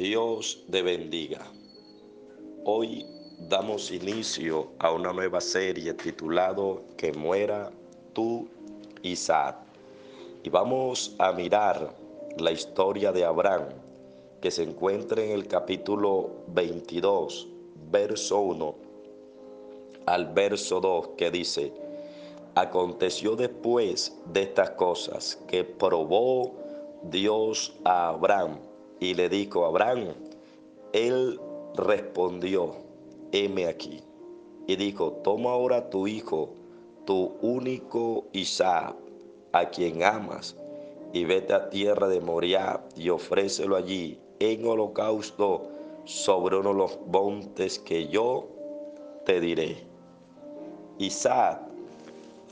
[0.00, 1.46] Dios te bendiga.
[2.64, 3.04] Hoy
[3.50, 7.70] damos inicio a una nueva serie titulado Que muera
[8.14, 8.48] tú,
[9.02, 9.56] Isaac.
[10.42, 11.94] Y vamos a mirar
[12.38, 13.66] la historia de Abraham
[14.40, 17.46] que se encuentra en el capítulo 22,
[17.92, 18.74] verso 1
[20.06, 21.74] al verso 2 que dice,
[22.54, 26.54] aconteció después de estas cosas que probó
[27.02, 28.69] Dios a Abraham
[29.00, 30.12] y le dijo, Abraham,
[30.92, 31.40] él
[31.74, 32.76] respondió,
[33.32, 34.02] heme aquí.
[34.66, 36.50] Y dijo, toma ahora tu hijo,
[37.06, 38.94] tu único Isaac,
[39.52, 40.54] a quien amas,
[41.12, 45.62] y vete a tierra de Moriah y ofrécelo allí en holocausto
[46.04, 48.46] sobre uno de los montes que yo
[49.24, 49.78] te diré.
[50.98, 51.62] Isaac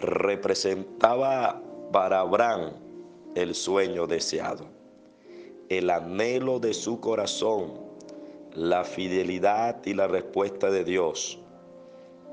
[0.01, 1.61] representaba
[1.93, 2.73] para Abraham
[3.35, 4.78] el sueño deseado
[5.69, 7.75] el anhelo de su corazón,
[8.55, 11.39] la fidelidad y la respuesta de Dios.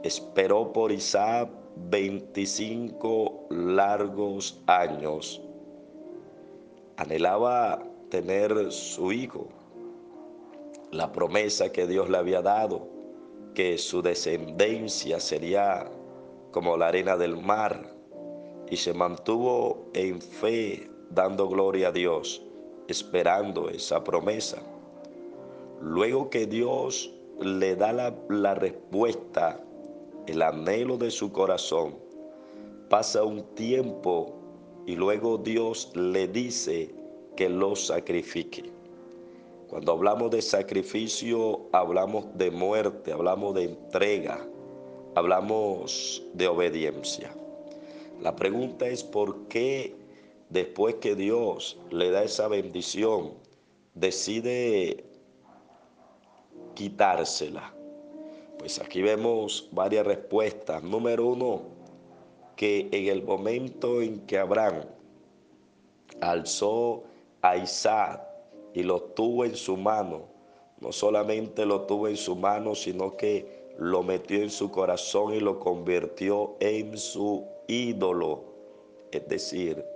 [0.03, 5.41] Esperó por Isaac 25 largos años.
[6.95, 9.49] Anhelaba tener su hijo,
[10.91, 12.88] la promesa que Dios le había dado,
[13.53, 15.91] que su descendencia sería
[16.51, 17.91] como la arena del mar,
[18.69, 22.41] y se mantuvo en fe dando gloria a Dios
[22.88, 24.61] esperando esa promesa.
[25.81, 29.61] Luego que Dios le da la, respuesta,
[30.28, 31.95] el anhelo de su corazón,
[32.89, 34.33] pasa un tiempo
[34.86, 36.94] y luego Dios le dice
[37.36, 38.72] que lo sacrifique.
[39.67, 44.47] Cuando hablamos de sacrificio, hablamos de muerte, hablamos de entrega,
[45.16, 47.36] hablamos de obediencia.
[48.22, 49.95] La pregunta es por qué
[50.55, 53.33] después que Dios le da esa bendición,
[53.93, 55.03] decide
[56.73, 57.73] quitársela?
[58.57, 60.81] Pues aquí vemos varias respuestas.
[60.81, 61.61] Número uno,
[62.55, 64.85] que en el momento en que Abraham
[66.21, 67.03] alzó
[67.41, 68.21] a Isaac
[68.73, 70.23] y lo tuvo en su mano,
[70.79, 75.41] no solamente lo tuvo en su mano, sino que lo metió en su corazón y
[75.41, 78.45] lo convirtió en su ídolo.
[79.11, 79.94] Es decir,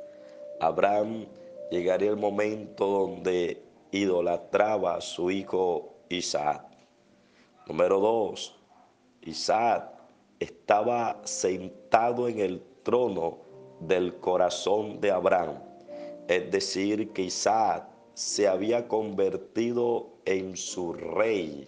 [0.59, 1.25] Abraham
[1.71, 6.65] llegaría el momento donde idolatraba a su hijo Isaac.
[7.67, 8.55] Número dos,
[9.21, 9.91] Isaac
[10.39, 13.39] estaba sentado en el trono
[13.79, 15.59] del corazón de Abraham.
[16.27, 21.67] Es decir, que Isaac se había convertido en su rey,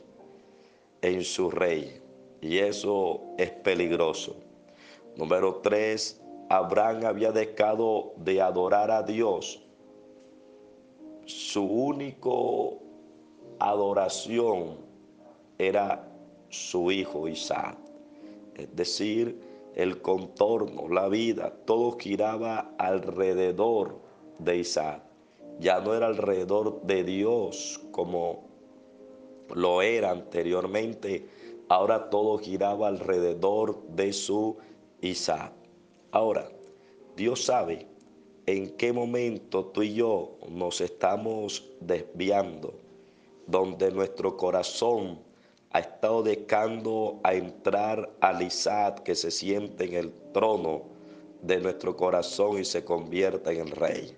[1.01, 2.01] en su rey.
[2.41, 4.35] Y eso es peligroso.
[5.15, 6.20] Número tres,
[6.51, 9.63] Abraham había dejado de adorar a Dios.
[11.25, 12.79] Su único
[13.57, 14.75] adoración
[15.57, 16.11] era
[16.49, 17.77] su hijo Isaac.
[18.55, 19.39] Es decir,
[19.75, 24.01] el contorno, la vida, todo giraba alrededor
[24.37, 25.03] de Isaac.
[25.61, 28.43] Ya no era alrededor de Dios como
[29.55, 31.29] lo era anteriormente.
[31.69, 34.57] Ahora todo giraba alrededor de su
[34.99, 35.60] Isaac.
[36.11, 36.49] Ahora,
[37.15, 37.87] Dios sabe
[38.45, 42.73] en qué momento tú y yo nos estamos desviando,
[43.47, 45.19] donde nuestro corazón
[45.71, 50.83] ha estado dejando a entrar al Isaac que se siente en el trono
[51.41, 54.13] de nuestro corazón y se convierta en el rey.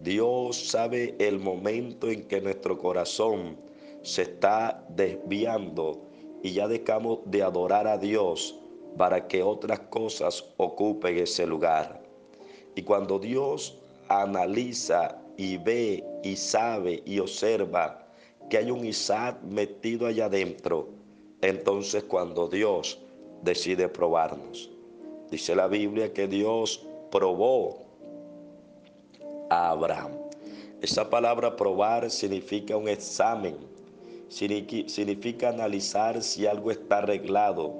[0.00, 3.58] Dios sabe el momento en que nuestro corazón
[4.02, 6.00] se está desviando
[6.42, 8.58] y ya dejamos de adorar a Dios
[8.96, 12.02] para que otras cosas ocupen ese lugar.
[12.74, 18.06] Y cuando Dios analiza y ve y sabe y observa
[18.48, 20.90] que hay un Isaac metido allá adentro,
[21.40, 22.98] entonces cuando Dios
[23.42, 24.70] decide probarnos.
[25.30, 27.80] Dice la Biblia que Dios probó
[29.50, 30.12] a Abraham.
[30.80, 33.56] Esa palabra probar significa un examen,
[34.28, 37.74] significa analizar si algo está arreglado,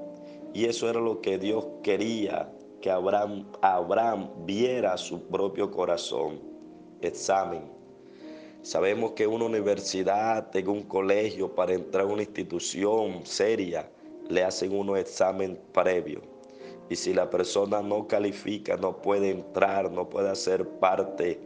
[0.55, 6.41] y eso era lo que Dios quería, que Abraham, Abraham viera su propio corazón.
[7.01, 7.63] Examen.
[8.63, 13.91] Sabemos que una universidad, en un colegio, para entrar a una institución seria,
[14.29, 16.23] le hacen unos examen previo.
[16.89, 21.41] Y si la persona no califica, no puede entrar, no puede hacer parte.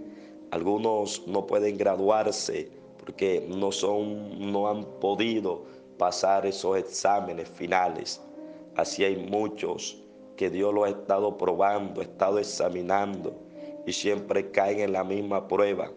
[0.50, 5.62] Algunos no pueden graduarse porque no son, no han podido
[5.97, 8.20] pasar esos exámenes finales.
[8.76, 10.02] Así hay muchos
[10.37, 13.34] que Dios lo ha estado probando, ha estado examinando
[13.87, 15.90] y siempre caen en la misma prueba.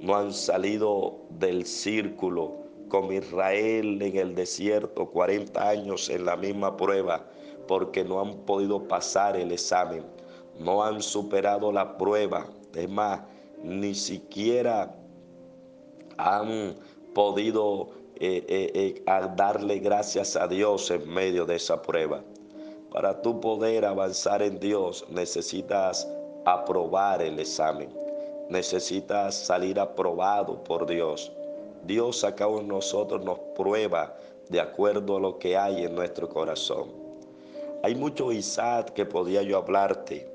[0.00, 6.76] No han salido del círculo, como Israel en el desierto, 40 años en la misma
[6.76, 7.26] prueba,
[7.66, 10.04] porque no han podido pasar el examen,
[10.58, 12.46] no han superado la prueba.
[12.74, 13.22] Es más,
[13.62, 14.94] ni siquiera
[16.18, 16.76] han
[17.14, 22.22] podido eh, eh, eh, darle gracias a Dios en medio de esa prueba.
[22.90, 26.08] Para tú poder avanzar en Dios necesitas
[26.46, 27.90] aprobar el examen.
[28.48, 31.30] Necesitas salir aprobado por Dios.
[31.84, 34.16] Dios a cada nosotros nos prueba
[34.48, 36.88] de acuerdo a lo que hay en nuestro corazón.
[37.82, 40.26] Hay mucho Isaac que podía yo hablarte,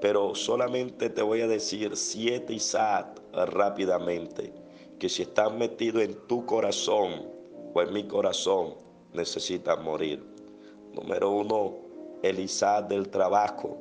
[0.00, 4.52] pero solamente te voy a decir siete Isaac rápidamente,
[4.98, 7.28] que si están metidos en tu corazón
[7.74, 8.74] o en mi corazón,
[9.12, 10.22] necesitan morir.
[10.92, 11.74] Número uno,
[12.22, 12.48] el
[12.88, 13.76] del trabajo.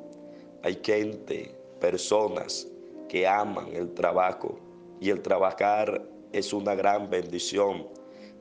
[0.64, 2.68] Hay gente, personas
[3.08, 4.58] que aman el trabajo
[5.00, 6.02] y el trabajar
[6.32, 7.88] es una gran bendición.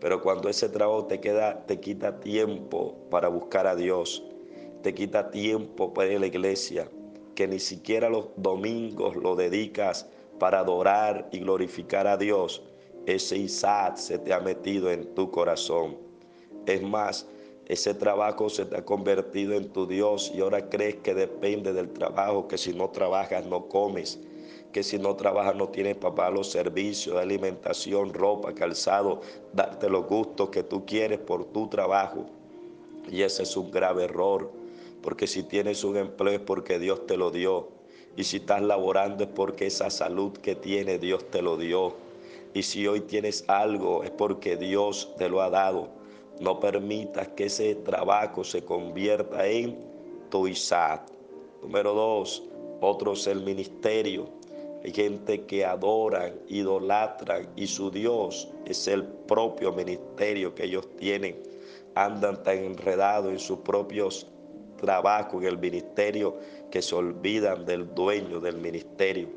[0.00, 4.24] Pero cuando ese trabajo te queda, te quita tiempo para buscar a Dios,
[4.82, 6.88] te quita tiempo para ir a la iglesia,
[7.34, 10.08] que ni siquiera los domingos lo dedicas
[10.42, 12.64] para adorar y glorificar a Dios,
[13.06, 15.96] ese Isaac se te ha metido en tu corazón.
[16.66, 17.28] Es más,
[17.68, 21.92] ese trabajo se te ha convertido en tu Dios y ahora crees que depende del
[21.92, 24.18] trabajo, que si no trabajas no comes,
[24.72, 29.20] que si no trabajas no tienes para los servicios, alimentación, ropa, calzado,
[29.52, 32.26] darte los gustos que tú quieres por tu trabajo.
[33.08, 34.50] Y ese es un grave error,
[35.02, 37.80] porque si tienes un empleo es porque Dios te lo dio.
[38.16, 41.94] Y si estás laborando es porque esa salud que tienes Dios te lo dio.
[42.54, 45.88] Y si hoy tienes algo es porque Dios te lo ha dado.
[46.40, 49.78] No permitas que ese trabajo se convierta en
[50.30, 51.02] tu Isaac.
[51.62, 52.42] Número dos,
[52.80, 54.28] otros el ministerio.
[54.84, 61.40] Hay gente que adoran, idolatran y su Dios es el propio ministerio que ellos tienen.
[61.94, 64.26] Andan tan enredados en sus propios
[64.82, 66.36] trabajos en el ministerio
[66.70, 69.28] que se olvidan del dueño del ministerio.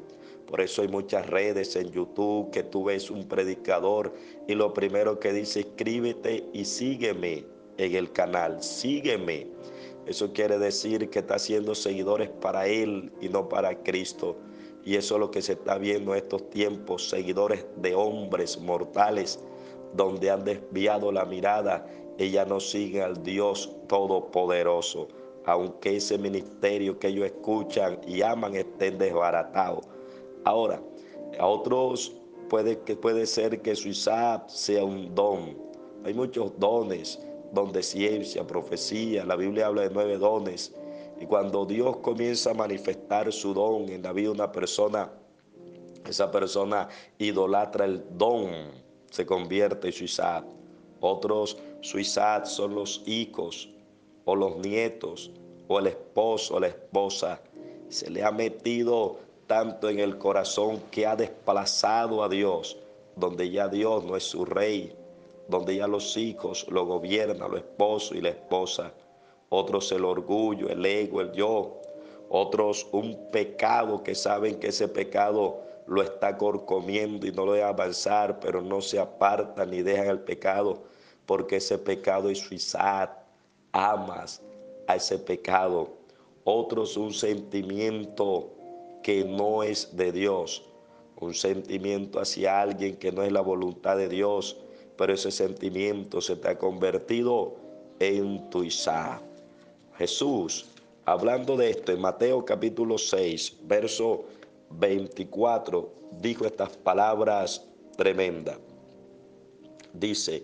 [0.47, 4.13] Por eso hay muchas redes en YouTube que tú ves un predicador
[4.47, 7.45] y lo primero que dice, escríbete y sígueme
[7.77, 9.47] en el canal, sígueme.
[10.07, 14.37] Eso quiere decir que está haciendo seguidores para Él y no para Cristo.
[14.83, 19.39] Y eso es lo que se está viendo en estos tiempos, seguidores de hombres mortales,
[19.95, 21.87] donde han desviado la mirada
[22.17, 25.07] y ya no siguen al Dios Todopoderoso,
[25.45, 29.85] aunque ese ministerio que ellos escuchan y aman estén desbaratados.
[30.43, 30.81] Ahora,
[31.39, 32.13] a otros
[32.49, 34.43] puede, que puede ser que su sea
[34.83, 35.57] un don.
[36.03, 37.19] Hay muchos dones,
[37.51, 39.25] don de ciencia, profecía.
[39.25, 40.73] La Biblia habla de nueve dones
[41.19, 45.11] y cuando Dios comienza a manifestar su don en la vida de una persona,
[46.07, 48.49] esa persona idolatra el don,
[49.11, 50.45] se convierte en su Isaac.
[50.99, 53.74] Otros, su Isaac son los hijos
[54.25, 55.31] o los nietos
[55.67, 57.41] o el esposo o la esposa.
[57.89, 59.17] Se le ha metido
[59.47, 62.77] tanto en el corazón que ha desplazado a Dios,
[63.15, 64.95] donde ya Dios no es su rey,
[65.47, 68.91] donde ya los hijos lo gobiernan, los esposos y la esposa
[69.49, 71.81] otros el orgullo, el ego, el yo,
[72.29, 77.69] otros un pecado que saben que ese pecado lo está corcomiendo y no lo deja
[77.69, 80.83] avanzar, pero no se apartan ni dejan el pecado,
[81.25, 83.09] porque ese pecado es suizad,
[83.75, 84.41] amas
[84.87, 85.89] a ese pecado.
[86.45, 88.51] Otros un sentimiento
[89.03, 90.63] que no es de Dios,
[91.19, 94.57] un sentimiento hacia alguien que no es la voluntad de Dios,
[94.97, 97.55] pero ese sentimiento se te ha convertido
[97.99, 99.21] en tu Isaac.
[99.97, 100.67] Jesús,
[101.05, 104.25] hablando de esto en Mateo capítulo 6, verso
[104.71, 105.89] 24,
[106.21, 107.65] dijo estas palabras
[107.97, 108.57] tremendas.
[109.93, 110.43] Dice,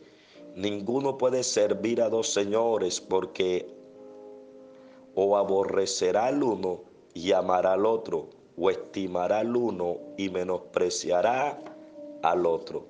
[0.56, 3.68] ninguno puede servir a dos señores porque
[5.16, 11.60] o aborrecerá al uno y amará al otro, o estimará al uno y menospreciará
[12.24, 12.86] al otro.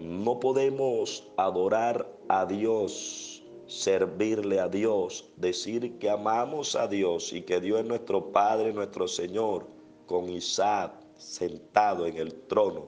[0.00, 7.60] No podemos adorar a Dios servirle a Dios, decir que amamos a Dios y que
[7.60, 9.66] Dios es nuestro Padre, nuestro Señor,
[10.06, 12.86] con Isaac sentado en el trono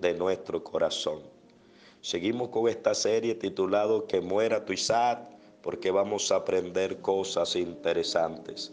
[0.00, 1.20] de nuestro corazón.
[2.02, 5.20] Seguimos con esta serie titulado Que muera tu Isaac,
[5.62, 8.72] porque vamos a aprender cosas interesantes.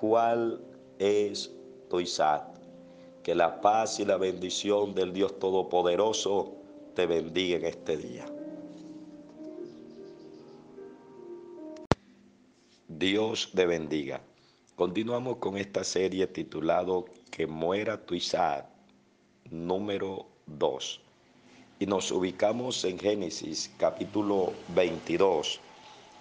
[0.00, 0.60] ¿Cuál
[0.98, 1.52] es
[1.88, 2.48] tu Isaac?
[3.22, 6.52] Que la paz y la bendición del Dios Todopoderoso
[6.94, 8.26] te bendiga en este día.
[12.88, 14.20] Dios te bendiga.
[14.74, 18.66] Continuamos con esta serie titulado Que muera tu Isaac,
[19.48, 21.03] número 2.
[21.80, 25.60] Y nos ubicamos en Génesis capítulo 22,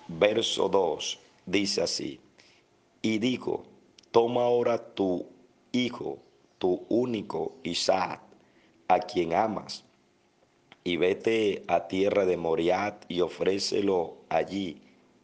[0.08, 1.20] verso 2.
[1.46, 2.20] Dice así,
[3.04, 3.64] y dijo,
[4.10, 5.28] toma ahora tu
[5.72, 6.18] hijo,
[6.58, 8.22] tu único Isaac,
[8.88, 9.84] a quien amas,
[10.84, 14.82] y vete a tierra de Moriat y ofrécelo allí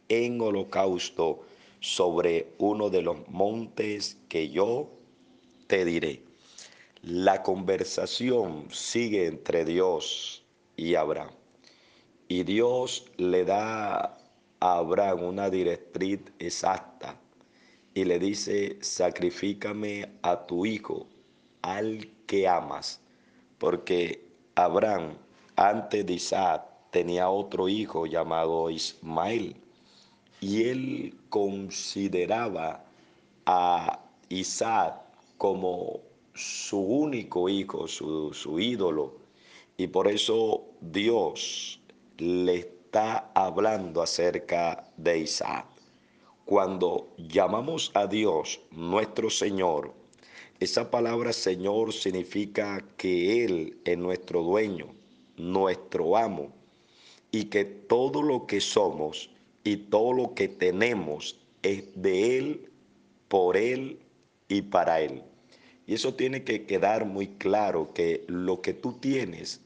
[0.08, 1.40] en holocausto
[1.80, 4.88] sobre uno de los montes que yo
[5.66, 6.29] te diré.
[7.02, 10.44] La conversación sigue entre Dios
[10.76, 11.30] y Abraham.
[12.28, 14.18] Y Dios le da
[14.60, 17.18] a Abraham una directriz exacta
[17.94, 21.06] y le dice, sacrifícame a tu hijo,
[21.62, 23.00] al que amas.
[23.56, 25.16] Porque Abraham,
[25.56, 29.56] antes de Isaac, tenía otro hijo llamado Ismael
[30.40, 32.84] y él consideraba
[33.46, 35.00] a Isaac
[35.38, 39.16] como su único hijo, su, su, ídolo.
[39.76, 41.80] Y por eso Dios
[42.18, 45.66] le está hablando acerca de Isaac.
[46.44, 49.94] Cuando llamamos a Dios nuestro Señor,
[50.58, 54.88] esa palabra Señor significa que Él es nuestro dueño,
[55.36, 56.52] nuestro amo,
[57.30, 59.30] y que todo lo que somos
[59.64, 62.70] y todo lo que tenemos es de Él,
[63.28, 64.00] por Él
[64.48, 65.22] y para Él.
[65.90, 69.60] Y eso tiene que quedar muy claro que lo que tú tienes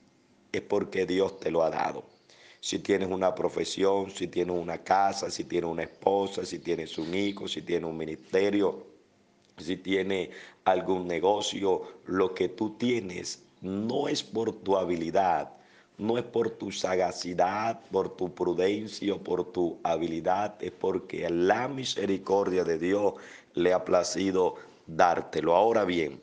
[0.52, 2.06] es porque Dios te lo ha dado.
[2.60, 7.14] Si tienes una profesión, si tienes una casa, si tienes una esposa, si tienes un
[7.14, 8.86] hijo, si tienes un ministerio,
[9.58, 10.30] si tienes
[10.64, 15.50] algún negocio, lo que tú tienes no es por tu habilidad,
[15.98, 21.68] no es por tu sagacidad, por tu prudencia o por tu habilidad, es porque la
[21.68, 23.12] misericordia de Dios
[23.52, 25.54] le ha placido dártelo.
[25.54, 26.20] Ahora bien,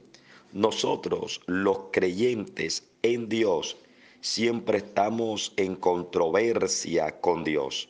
[0.53, 3.77] nosotros los creyentes en Dios
[4.21, 7.89] siempre estamos en controversia con Dios,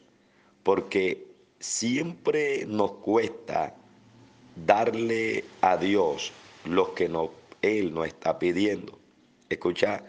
[0.63, 1.27] porque
[1.59, 3.75] siempre nos cuesta
[4.65, 6.31] darle a Dios
[6.65, 8.97] lo que no, Él nos está pidiendo.
[9.49, 10.03] Escucha,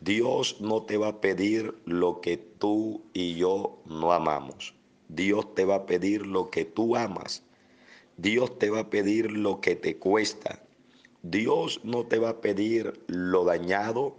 [0.00, 4.74] Dios no te va a pedir lo que tú y yo no amamos.
[5.08, 7.43] Dios te va a pedir lo que tú amas.
[8.16, 10.62] Dios te va a pedir lo que te cuesta.
[11.22, 14.16] Dios no te va a pedir lo dañado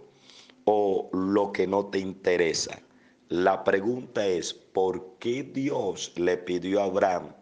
[0.64, 2.82] o lo que no te interesa.
[3.28, 7.34] La pregunta es, ¿por qué Dios le pidió a Abraham,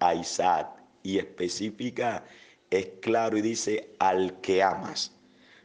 [0.00, 0.68] a Isaac
[1.02, 2.24] y específica
[2.70, 5.16] es claro y dice al que amas?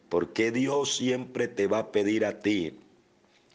[0.07, 2.79] Porque Dios siempre te va a pedir a ti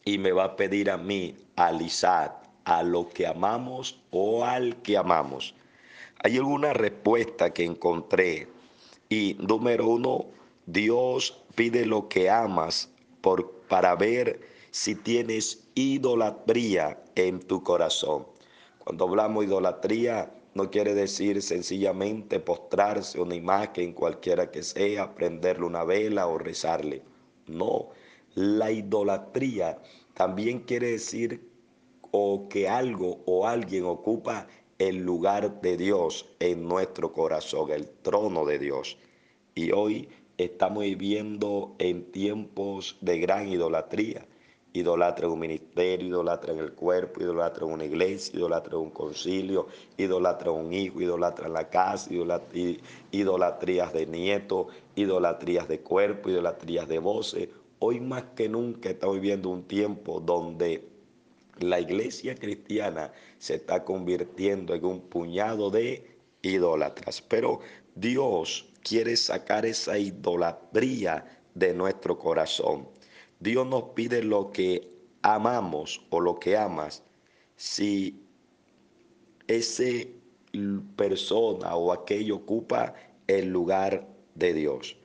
[0.05, 2.33] y me va a pedir a mí, al Isaac,
[2.65, 5.55] a lo que amamos o al que amamos?
[6.25, 8.49] Hay alguna respuesta que encontré.
[9.11, 10.25] Y número uno,
[10.65, 12.91] Dios pide lo que amas
[13.21, 14.41] por, para ver
[14.71, 18.27] si tienes idolatría en tu corazón.
[18.79, 25.85] Cuando hablamos idolatría, no quiere decir sencillamente postrarse una imagen cualquiera que sea, prenderle una
[25.85, 27.03] vela o rezarle.
[27.49, 27.91] No,
[28.35, 29.77] la idolatría
[30.15, 31.47] también quiere decir
[32.13, 34.47] o que algo o alguien ocupa
[34.79, 38.99] el lugar de Dios en nuestro corazón, el trono de Dios.
[39.55, 44.27] Y hoy estamos viviendo en tiempos de gran idolatría
[44.75, 49.69] idolatra un ministerio, idolatra en el cuerpo, idolatra en una iglesia, idolatra en un concilio,
[49.97, 52.11] idolatra un hijo, idolatra en la casa,
[53.13, 54.67] idolatrías de nieto,
[54.97, 57.49] idolatrías de cuerpo, idolatrías de voces.
[57.79, 60.89] Hoy más que nunca estamos viviendo un tiempo donde
[61.61, 67.23] la iglesia cristiana se está convirtiendo en un puñado de idólatras.
[67.23, 67.61] Pero
[67.95, 72.89] Dios quiere sacar esa idolatría de nuestro corazón.
[73.41, 74.91] Dios nos pide lo que
[75.23, 77.03] amamos o lo que amas
[77.57, 78.21] si
[79.47, 80.13] ese
[80.97, 82.95] persona o aquello ocupa
[83.27, 84.97] el lugar de Dios.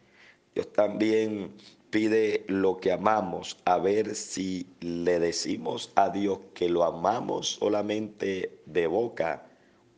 [0.54, 1.54] Dios también
[1.90, 8.60] pide lo que amamos, a ver si le decimos a Dios que lo amamos solamente
[8.66, 9.48] de boca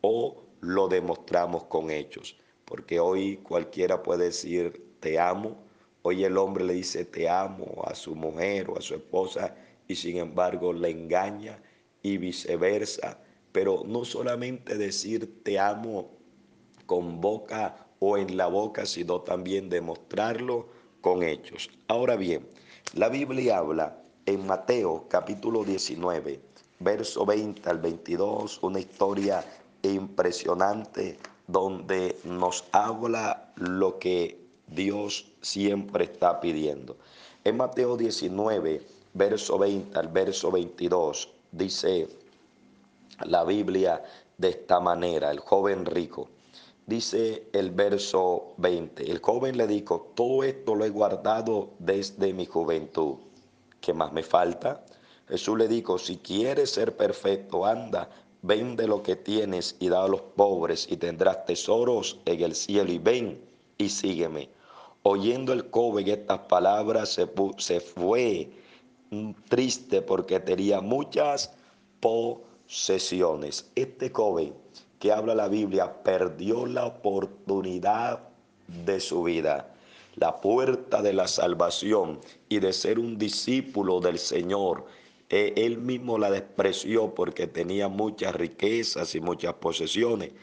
[0.02, 2.38] o lo demostramos con hechos.
[2.66, 5.58] Porque hoy cualquiera puede decir te amo,
[6.04, 9.56] Hoy el hombre le dice te amo a su mujer o a su esposa
[9.88, 11.62] y sin embargo le engaña
[12.02, 13.20] y viceversa.
[13.52, 16.10] Pero no solamente decir te amo
[16.88, 20.70] con boca o en la boca, sino también demostrarlo
[21.02, 21.70] con hechos.
[21.88, 22.48] Ahora bien,
[22.94, 26.40] la Biblia habla en Mateo capítulo 19,
[26.80, 29.44] verso 20 al 22, una historia
[29.82, 31.18] impresionante
[31.48, 36.98] donde nos habla lo que Dios siempre está pidiendo.
[37.44, 38.82] En Mateo 19,
[39.14, 42.08] verso 20 al verso 22, dice
[43.26, 44.04] la Biblia
[44.38, 46.30] de esta manera, el joven rico.
[46.86, 52.46] Dice el verso 20, el joven le dijo, todo esto lo he guardado desde mi
[52.46, 53.16] juventud.
[53.80, 54.84] ¿Qué más me falta?
[55.28, 58.10] Jesús le dijo, si quieres ser perfecto, anda,
[58.42, 62.92] vende lo que tienes y da a los pobres y tendrás tesoros en el cielo
[62.92, 63.42] y ven
[63.78, 64.50] y sígueme.
[65.04, 68.52] Oyendo el joven estas palabras se, se fue
[69.50, 71.54] triste porque tenía muchas
[72.00, 73.70] posesiones.
[73.76, 74.54] Este joven
[75.02, 78.20] que habla la Biblia perdió la oportunidad
[78.68, 79.74] de su vida,
[80.16, 84.86] la puerta de la salvación y de ser un discípulo del Señor.
[85.28, 90.34] E, él mismo la despreció porque tenía muchas riquezas y muchas posesiones.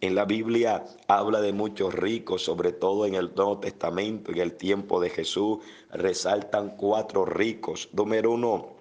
[0.00, 4.54] En la Biblia habla de muchos ricos, sobre todo en el Nuevo Testamento, en el
[4.54, 5.58] tiempo de Jesús,
[5.90, 7.90] resaltan cuatro ricos.
[7.92, 8.75] Número uno,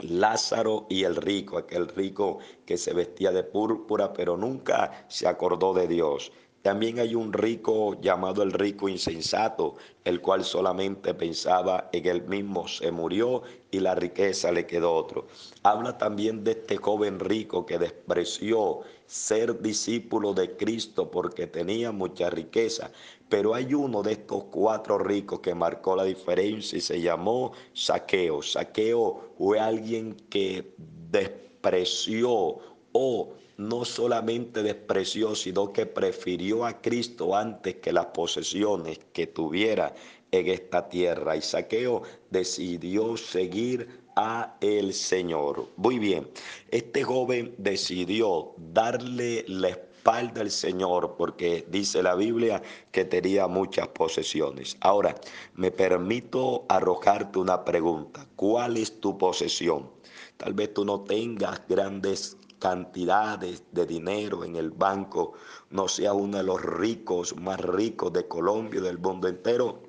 [0.00, 5.72] Lázaro y el rico, aquel rico que se vestía de púrpura, pero nunca se acordó
[5.72, 6.32] de Dios.
[6.64, 12.66] También hay un rico llamado el rico insensato, el cual solamente pensaba en él mismo,
[12.68, 15.26] se murió y la riqueza le quedó otro.
[15.62, 22.30] Habla también de este joven rico que despreció ser discípulo de Cristo porque tenía mucha
[22.30, 22.90] riqueza.
[23.28, 28.42] Pero hay uno de estos cuatro ricos que marcó la diferencia y se llamó Saqueo.
[28.42, 30.74] Saqueo fue alguien que
[31.10, 32.58] despreció
[32.92, 39.94] o no solamente despreció, sino que prefirió a Cristo antes que las posesiones que tuviera
[40.30, 41.36] en esta tierra.
[41.36, 45.68] Y Saqueo decidió seguir a el Señor.
[45.76, 46.28] Muy bien,
[46.70, 52.60] este joven decidió darle la espalda al Señor porque dice la Biblia
[52.92, 54.76] que tenía muchas posesiones.
[54.80, 55.14] Ahora,
[55.54, 58.26] me permito arrojarte una pregunta.
[58.36, 59.90] ¿Cuál es tu posesión?
[60.36, 65.32] Tal vez tú no tengas grandes cantidades de dinero en el banco,
[65.70, 69.84] no sea uno de los ricos, más ricos de Colombia y del mundo entero.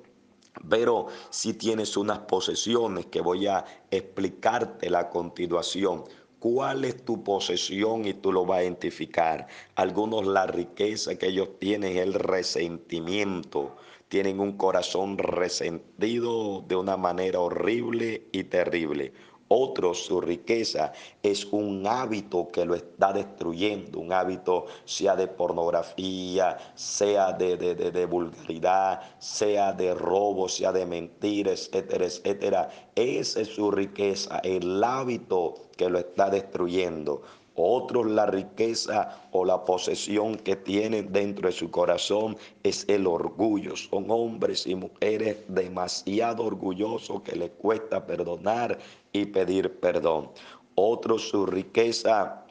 [0.66, 6.04] Pero si tienes unas posesiones que voy a explicarte a continuación,
[6.38, 9.46] cuál es tu posesión y tú lo vas a identificar.
[9.74, 13.76] Algunos la riqueza que ellos tienen es el resentimiento.
[14.08, 19.12] Tienen un corazón resentido de una manera horrible y terrible.
[19.48, 26.56] Otros, su riqueza es un hábito que lo está destruyendo, un hábito sea de pornografía,
[26.74, 32.70] sea de, de, de, vulgaridad, sea de robo, sea de mentira, etcétera, etcétera.
[32.96, 37.22] Esa es su riqueza, el hábito que lo está destruyendo.
[37.58, 43.74] Otros la riqueza o la posesión que tienen dentro de su corazón es el orgullo.
[43.76, 48.78] Son hombres y mujeres demasiado orgullosos que les cuesta perdonar
[49.12, 50.30] y pedir perdón.
[50.74, 52.44] Otros su riqueza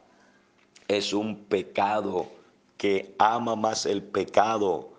[0.88, 2.25] es un pecado
[2.77, 4.89] que ama más el pecado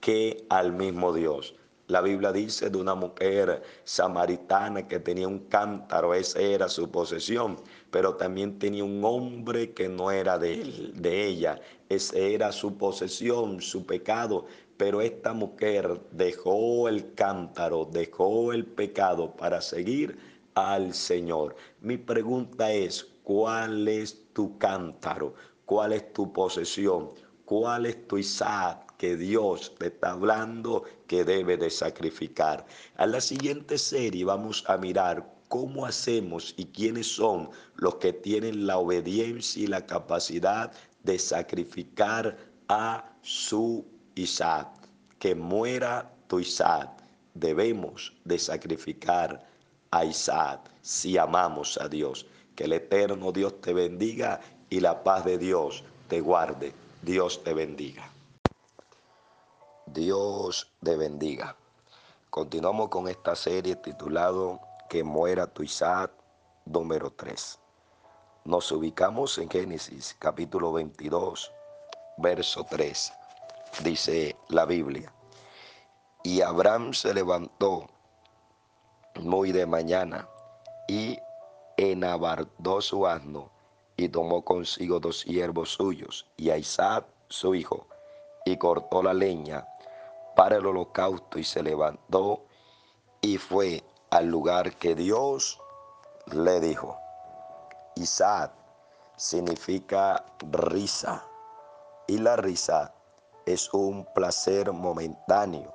[0.00, 1.56] que al mismo Dios.
[1.88, 7.56] La Biblia dice de una mujer samaritana que tenía un cántaro, esa era su posesión,
[7.96, 12.76] pero también tenía un hombre que no era de, él, de ella, esa era su
[12.76, 14.44] posesión, su pecado.
[14.76, 20.18] Pero esta mujer dejó el cántaro, dejó el pecado para seguir
[20.52, 21.56] al Señor.
[21.80, 25.32] Mi pregunta es, ¿cuál es tu cántaro?
[25.64, 27.12] ¿Cuál es tu posesión?
[27.46, 28.82] ¿Cuál es tu Isaac?
[28.98, 32.64] que Dios te está hablando que debe de sacrificar.
[32.96, 38.66] A la siguiente serie vamos a mirar cómo hacemos y quiénes son los que tienen
[38.66, 42.36] la obediencia y la capacidad de sacrificar
[42.68, 44.68] a su Isaac.
[45.18, 46.90] Que muera tu Isaac.
[47.34, 49.46] Debemos de sacrificar
[49.90, 52.26] a Isaac si amamos a Dios.
[52.54, 56.72] Que el eterno Dios te bendiga y la paz de Dios te guarde.
[57.02, 58.10] Dios te bendiga.
[59.86, 61.56] Dios te bendiga.
[62.30, 66.12] Continuamos con esta serie titulado Que muera tu Isaac
[66.64, 67.58] número 3.
[68.44, 71.52] Nos ubicamos en Génesis capítulo 22,
[72.18, 73.12] verso 3.
[73.82, 75.12] Dice la Biblia.
[76.22, 77.88] Y Abraham se levantó
[79.16, 80.28] muy de mañana
[80.86, 81.18] y
[81.76, 83.50] enabardó su asno
[83.96, 87.88] y tomó consigo dos siervos suyos y a Isaac su hijo
[88.44, 89.66] y cortó la leña
[90.36, 92.44] para el holocausto y se levantó
[93.20, 95.60] y fue al lugar que Dios
[96.32, 96.98] le dijo.
[97.96, 98.52] Isaac
[99.16, 101.24] significa risa
[102.06, 102.92] y la risa
[103.46, 105.72] es un placer momentáneo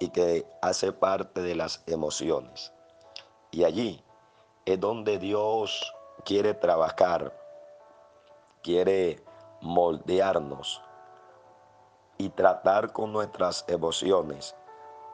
[0.00, 2.72] y que hace parte de las emociones.
[3.50, 4.04] Y allí
[4.64, 7.32] es donde Dios quiere trabajar,
[8.62, 9.22] quiere
[9.60, 10.82] moldearnos
[12.18, 14.54] y tratar con nuestras emociones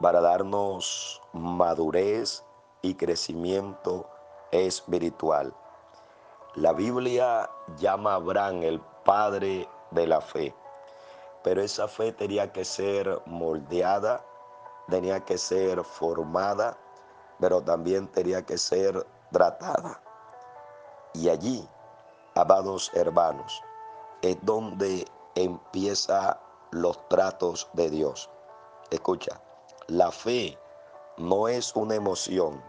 [0.01, 2.43] para darnos madurez
[2.81, 4.09] y crecimiento
[4.51, 5.53] espiritual.
[6.55, 10.55] La Biblia llama a Abraham el padre de la fe,
[11.43, 14.23] pero esa fe tenía que ser moldeada,
[14.87, 16.77] tenía que ser formada,
[17.39, 19.99] pero también tenía que ser tratada.
[21.13, 21.67] Y allí,
[22.35, 23.61] amados hermanos,
[24.21, 26.39] es donde empieza
[26.71, 28.29] los tratos de Dios.
[28.91, 29.41] Escucha,
[29.87, 30.57] la fe
[31.17, 32.63] no es una emoción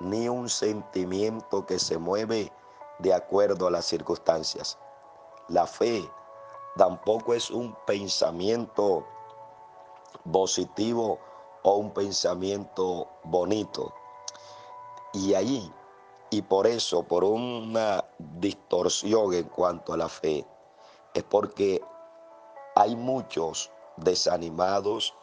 [0.00, 2.52] ni un sentimiento que se mueve
[2.98, 4.78] de acuerdo a las circunstancias.
[5.48, 6.08] La fe
[6.76, 9.04] tampoco es un pensamiento
[10.30, 11.18] positivo
[11.62, 13.92] o un pensamiento bonito.
[15.12, 15.72] Y ahí,
[16.30, 20.46] y por eso, por una distorsión en cuanto a la fe,
[21.14, 21.82] es porque
[22.76, 25.14] hay muchos desanimados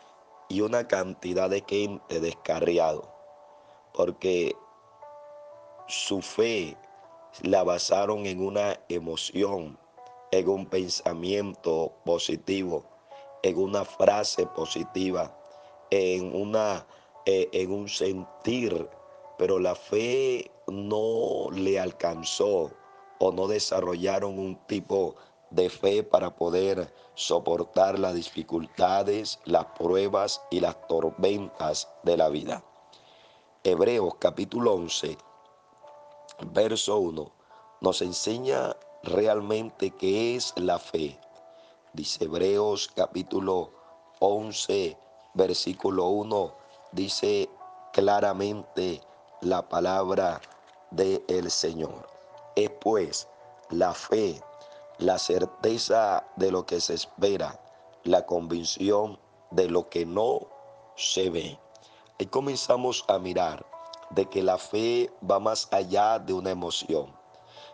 [0.49, 3.11] y una cantidad de gente descarriado,
[3.93, 4.55] porque
[5.87, 6.77] su fe
[7.41, 9.77] la basaron en una emoción,
[10.31, 12.85] en un pensamiento positivo,
[13.43, 15.35] en una frase positiva,
[15.91, 16.85] en, una,
[17.25, 18.89] eh, en un sentir,
[19.37, 22.71] pero la fe no le alcanzó
[23.19, 25.15] o no desarrollaron un tipo
[25.55, 32.61] de fe para poder soportar las dificultades, las pruebas y las tormentas de la vida.
[33.63, 35.17] Hebreos capítulo 11,
[36.51, 37.31] verso 1,
[37.79, 41.17] nos enseña realmente qué es la fe.
[41.93, 43.71] Dice Hebreos capítulo
[44.19, 44.97] 11,
[45.35, 46.53] versículo 1,
[46.91, 47.49] dice
[47.93, 49.01] claramente
[49.39, 50.41] la palabra
[50.91, 52.09] del el Señor.
[52.57, 53.29] Es pues
[53.69, 54.41] la fe
[54.97, 57.59] la certeza de lo que se espera,
[58.03, 59.19] la convicción
[59.51, 60.47] de lo que no
[60.95, 61.59] se ve.
[62.17, 63.65] Y comenzamos a mirar
[64.11, 67.13] de que la fe va más allá de una emoción,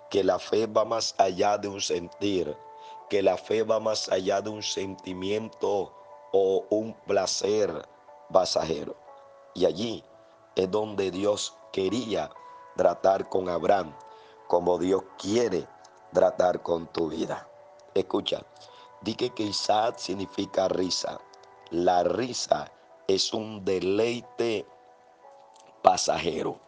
[0.10, 2.58] que la fe va más allá de un sentir,
[3.10, 5.94] que la fe va más allá de un sentimiento
[6.32, 7.88] o un placer
[8.32, 8.96] pasajero.
[9.54, 10.04] Y allí
[10.56, 12.32] es donde Dios quería
[12.76, 13.94] tratar con Abraham,
[14.48, 15.68] como Dios quiere
[16.14, 17.48] tratar con tu vida.
[17.94, 18.42] Escucha,
[19.02, 21.20] dije que Isaac significa risa.
[21.70, 22.72] La risa
[23.08, 24.66] es un deleite
[25.82, 26.60] pasajero.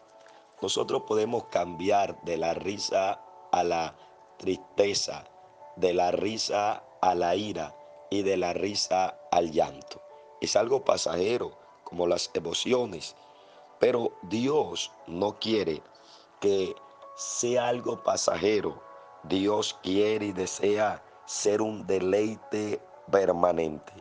[0.61, 3.19] Nosotros podemos cambiar de la risa
[3.51, 3.95] a la
[4.37, 5.25] tristeza,
[5.75, 7.75] de la risa a la ira
[8.09, 10.01] y de la risa al llanto.
[10.41, 13.15] Es algo pasajero, como las emociones.
[13.79, 15.81] Pero Dios no quiere
[16.39, 16.75] que
[17.15, 18.81] sea algo pasajero,
[19.29, 23.93] Dios quiere y desea ser un deleite permanente.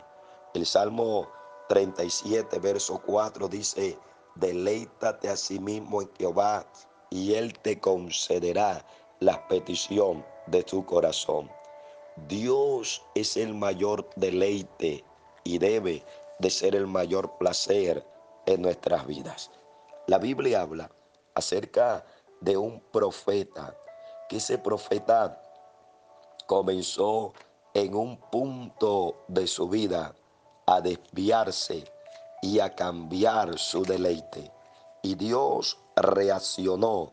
[0.53, 1.29] El Salmo
[1.69, 3.97] 37, verso 4 dice,
[4.35, 6.65] deleítate a sí mismo en Jehová
[7.09, 8.85] y Él te concederá
[9.21, 11.49] la petición de tu corazón.
[12.27, 15.05] Dios es el mayor deleite
[15.45, 16.03] y debe
[16.39, 18.05] de ser el mayor placer
[18.45, 19.51] en nuestras vidas.
[20.07, 20.91] La Biblia habla
[21.33, 22.05] acerca
[22.41, 23.73] de un profeta
[24.29, 25.41] que ese profeta
[26.47, 27.33] comenzó
[27.73, 30.13] en un punto de su vida
[30.65, 31.83] a desviarse
[32.41, 34.51] y a cambiar su deleite.
[35.01, 37.11] Y Dios reaccionó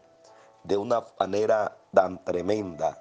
[0.65, 3.01] de una manera tan tremenda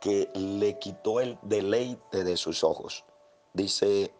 [0.00, 3.04] que le quitó el deleite de sus ojos.
[3.52, 4.12] Dice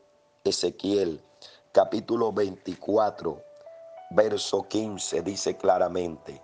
[0.45, 1.23] Ezequiel
[1.73, 3.43] capítulo 24,
[4.11, 6.43] verso 15, dice claramente,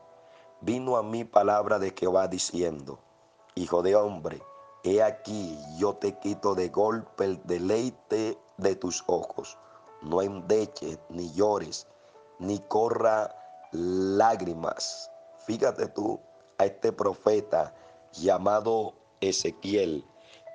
[0.66, 2.98] vino a mí palabra de Jehová diciendo,
[3.54, 4.42] Hijo de hombre,
[4.82, 9.56] he aquí yo te quito de golpe el deleite de tus ojos.
[10.02, 11.86] No endeches, ni llores,
[12.40, 13.32] ni corra
[13.70, 15.08] lágrimas.
[15.46, 16.20] Fíjate tú
[16.58, 17.72] a este profeta
[18.12, 20.04] llamado Ezequiel.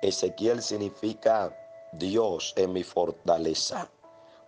[0.02, 1.56] Ezequiel significa
[1.94, 3.90] Dios en mi fortaleza,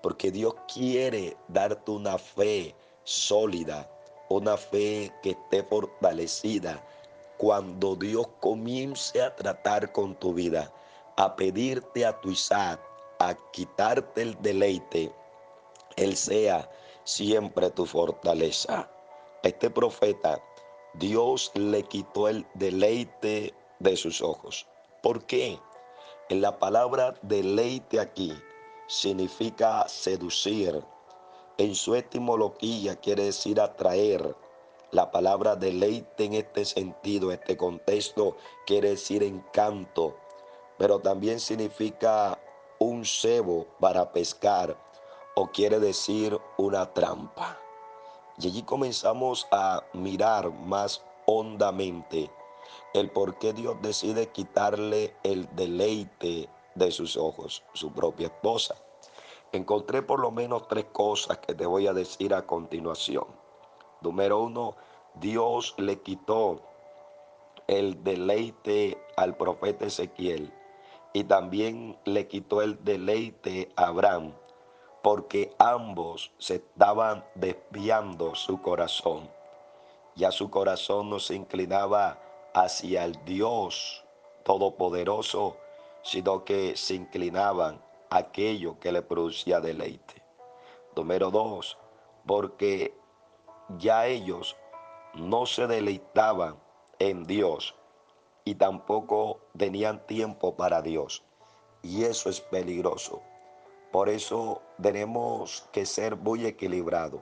[0.03, 3.89] porque Dios quiere darte una fe sólida,
[4.35, 6.85] una fe que esté fortalecida
[7.39, 10.73] cuando Dios comience a tratar con tu vida,
[11.17, 12.81] a pedirte a tu Isaac,
[13.21, 15.13] a quitarte el deleite,
[15.97, 16.69] Él sea
[17.05, 18.91] siempre tu fortaleza.
[19.43, 20.43] este profeta,
[20.95, 24.67] Dios le quitó el deleite de sus ojos.
[25.03, 25.59] ¿Por qué?
[26.31, 28.33] En la palabra deleite aquí
[28.87, 30.83] significa seducir,
[31.59, 34.35] en su etimología quiere decir atraer,
[34.91, 40.15] La palabra deleite en este sentido, este contexto, quiere decir encanto,
[40.79, 42.39] pero también significa
[42.79, 44.79] un cebo para pescar
[45.35, 47.59] o quiere decir una trampa.
[48.39, 52.31] Y allí comenzamos a mirar más hondamente
[52.93, 58.77] el por qué Dios decide quitarle el deleite de sus ojos, su propia esposa.
[59.55, 63.25] Encontré por lo menos tres cosas que te voy a decir a continuación.
[64.01, 64.75] Número uno,
[65.15, 66.61] Dios le quitó
[67.69, 70.53] el deleite al profeta Ezequiel
[71.13, 74.33] y también le quitó el deleite a Abraham
[75.05, 79.31] porque ambos se estaban desviando su corazón.
[80.17, 82.19] Ya su corazón no se inclinaba
[82.55, 84.05] hacia el Dios
[84.43, 85.57] Todopoderoso,
[86.03, 87.84] sino que se inclinaban
[88.15, 90.23] aquello que le producía deleite.
[90.95, 91.77] Número dos,
[92.25, 92.97] porque
[93.79, 94.57] ya ellos
[95.15, 96.57] no se deleitaban
[97.01, 97.75] en Dios
[98.45, 101.25] y tampoco tenían tiempo para Dios.
[101.83, 103.21] Y eso es peligroso.
[103.91, 107.21] Por eso tenemos que ser muy equilibrados.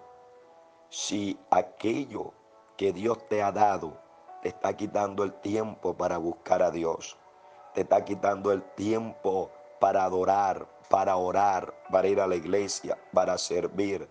[0.90, 2.34] Si aquello
[2.76, 3.98] que Dios te ha dado
[4.42, 7.16] te está quitando el tiempo para buscar a Dios,
[7.72, 9.50] te está quitando el tiempo
[9.82, 14.08] para adorar, para orar, para ir a la iglesia, para servir,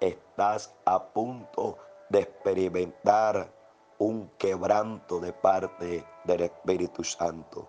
[0.00, 3.52] estás a punto de experimentar
[3.98, 7.68] un quebranto de parte del Espíritu Santo.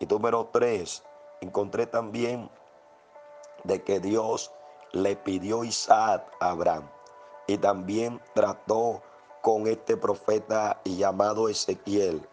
[0.00, 1.02] Y número tres,
[1.40, 2.50] encontré también
[3.64, 4.52] de que Dios
[4.92, 6.88] le pidió Isaac a Abraham
[7.46, 9.02] y también trató
[9.40, 12.26] con este profeta llamado Ezequiel,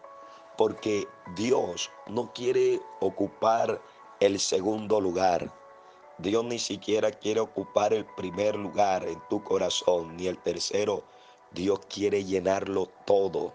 [0.56, 3.80] porque Dios no quiere ocupar
[4.20, 5.52] el segundo lugar.
[6.18, 11.02] Dios ni siquiera quiere ocupar el primer lugar en tu corazón, ni el tercero.
[11.52, 13.54] Dios quiere llenarlo todo.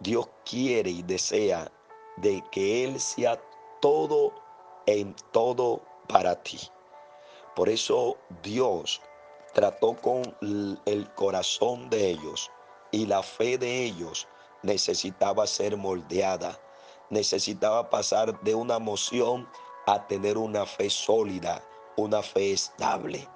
[0.00, 1.70] Dios quiere y desea
[2.16, 3.40] de que Él sea
[3.80, 4.32] todo
[4.86, 6.58] en todo para ti.
[7.54, 9.00] Por eso Dios
[9.52, 12.50] trató con el corazón de ellos
[12.90, 14.26] y la fe de ellos
[14.62, 16.58] necesitaba ser moldeada,
[17.10, 19.48] necesitaba pasar de una emoción
[19.86, 21.62] a tener una fe sólida,
[21.96, 23.28] una fe estable.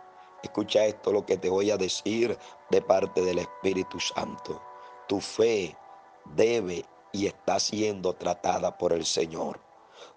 [0.43, 2.39] Escucha esto lo que te voy a decir
[2.71, 4.63] de parte del Espíritu Santo.
[5.09, 5.77] Tu fe
[6.25, 9.61] debe y está siendo tratada por el Señor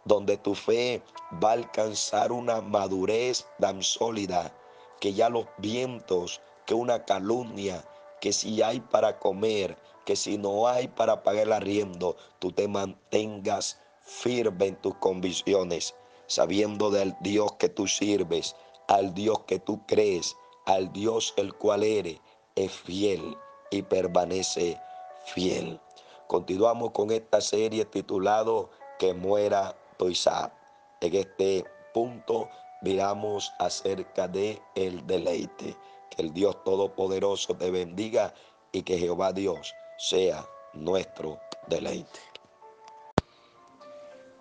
[0.06, 1.04] donde tu fe
[1.44, 4.54] va a alcanzar una madurez tan sólida
[5.00, 7.84] que ya los vientos, que una calumnia,
[8.20, 12.68] que si hay para comer, que si no hay para pagar el arriendo, tú te
[12.68, 15.96] mantengas firme en tus convicciones,
[16.32, 18.56] sabiendo del Dios que tú sirves,
[18.88, 22.20] al Dios que tú crees, al Dios el cual eres,
[22.56, 23.38] es fiel
[23.70, 24.80] y permanece
[25.26, 25.80] fiel.
[26.28, 29.76] Continuamos con esta serie titulado Que muera
[30.10, 30.54] Isaac.
[31.02, 32.50] En este punto
[32.82, 35.76] miramos acerca de el deleite.
[36.10, 38.34] Que el Dios Todopoderoso te bendiga
[38.72, 42.20] y que Jehová Dios sea nuestro deleite.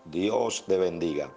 [0.06, 1.32] Dios te bendiga.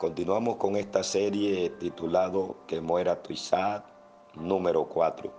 [0.00, 3.84] Continuamos con esta serie titulado Que muera tu Isaac,
[4.34, 5.30] número 4.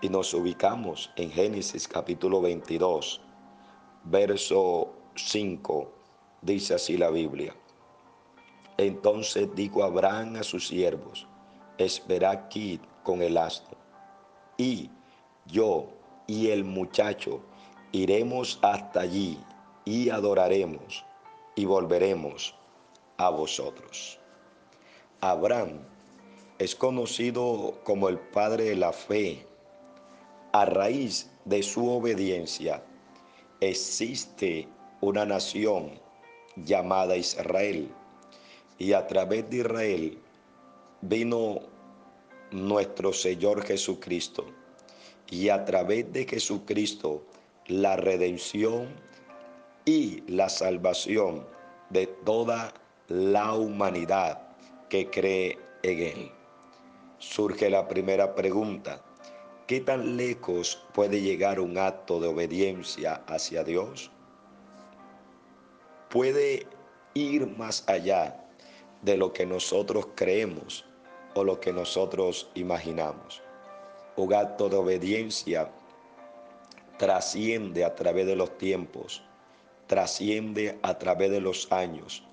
[0.00, 3.20] Y nos ubicamos en Génesis capítulo 22,
[4.02, 5.92] verso 5
[6.42, 7.54] Dice así la Biblia.
[8.76, 11.28] Entonces dijo Abraham a sus siervos,
[11.78, 13.76] espera aquí con el asno.
[14.56, 14.90] Y
[15.46, 15.86] yo
[16.26, 17.40] y el muchacho
[17.92, 19.38] iremos hasta allí
[19.84, 21.04] y adoraremos
[21.54, 22.56] y volveremos
[23.18, 24.18] a vosotros.
[25.20, 25.80] Abraham
[26.58, 29.46] es conocido como el padre de la fe.
[30.52, 32.82] A raíz de su obediencia
[33.60, 34.68] existe
[35.00, 36.00] una nación
[36.56, 37.90] llamada Israel.
[38.78, 40.18] Y a través de Israel
[41.02, 41.60] vino
[42.50, 44.46] nuestro Señor Jesucristo.
[45.30, 47.24] Y a través de Jesucristo
[47.66, 48.88] la redención
[49.84, 51.46] y la salvación
[51.90, 52.72] de toda
[53.08, 54.40] la humanidad
[54.88, 56.32] que cree en Él.
[57.18, 59.02] Surge la primera pregunta.
[59.66, 64.10] ¿Qué tan lejos puede llegar un acto de obediencia hacia Dios?
[66.08, 66.66] puede
[67.14, 68.42] ir más allá
[69.02, 70.86] de lo que nosotros creemos
[71.34, 73.42] o lo que nosotros imaginamos.
[74.16, 75.70] Un acto de obediencia
[76.96, 79.22] trasciende a través de los tiempos,
[79.86, 82.25] trasciende a través de los años.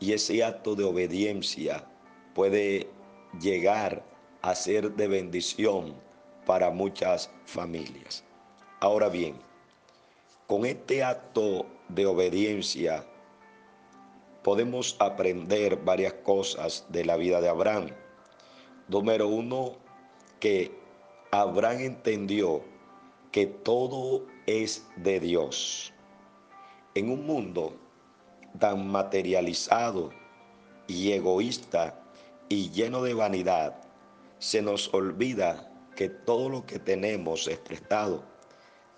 [0.00, 1.84] Y ese acto de obediencia
[2.34, 2.88] puede
[3.40, 4.04] llegar
[4.42, 5.94] a ser de bendición
[6.46, 8.24] para muchas familias.
[8.80, 9.36] Ahora bien,
[10.46, 13.04] con este acto de obediencia
[14.42, 17.88] podemos aprender varias cosas de la vida de Abraham.
[18.88, 19.76] Número uno,
[20.40, 20.72] que
[21.32, 22.62] Abraham entendió
[23.32, 25.92] que todo es de Dios.
[26.94, 27.74] En un mundo
[28.58, 30.10] tan materializado
[30.86, 32.00] y egoísta
[32.48, 33.74] y lleno de vanidad,
[34.38, 38.24] se nos olvida que todo lo que tenemos es prestado.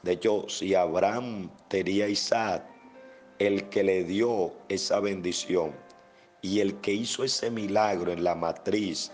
[0.02, 2.64] De hecho, si Abraham tenía Isaac,
[3.38, 5.74] el que le dio esa bendición
[6.42, 9.12] y el que hizo ese milagro en la matriz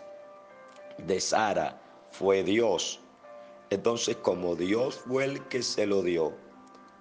[0.99, 3.01] de Sara fue Dios.
[3.71, 6.35] Entonces, como Dios fue el que se lo dio,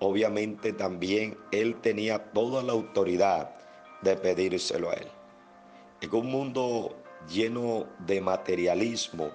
[0.05, 3.55] obviamente también él tenía toda la autoridad
[4.01, 5.07] de pedírselo a él.
[6.01, 6.95] En un mundo
[7.27, 9.31] lleno de materialismo,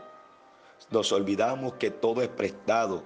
[0.90, 3.02] nos olvidamos que todo es prestado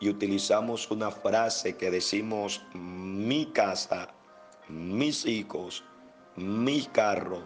[0.00, 4.08] y utilizamos una frase que decimos mi casa,
[4.68, 5.84] mis hijos,
[6.36, 7.42] mi carro,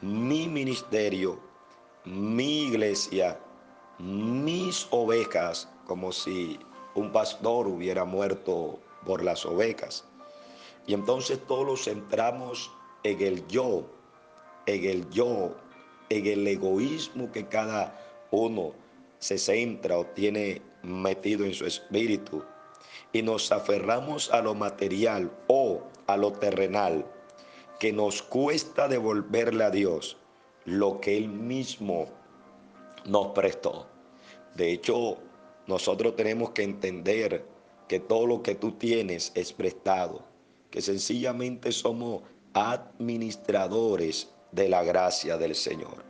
[0.00, 1.40] mi ministerio,
[2.04, 3.38] mi iglesia,
[3.98, 6.58] mis ovejas, como si
[6.94, 10.04] un pastor hubiera muerto por las ovejas.
[10.86, 12.70] Y entonces todos lo centramos
[13.02, 13.86] en el yo,
[14.66, 15.54] en el yo,
[16.08, 17.98] en el egoísmo que cada
[18.30, 18.72] uno
[19.18, 22.44] se centra o tiene metido en su espíritu.
[23.12, 27.06] Y nos aferramos a lo material o a lo terrenal,
[27.78, 30.16] que nos cuesta devolverle a Dios
[30.64, 32.06] lo que Él mismo
[33.04, 33.86] nos prestó.
[34.54, 35.18] De hecho,
[35.66, 37.44] nosotros tenemos que entender
[37.88, 40.22] que todo lo que tú tienes es prestado,
[40.70, 42.22] que sencillamente somos
[42.52, 46.04] administradores de la gracia del Señor.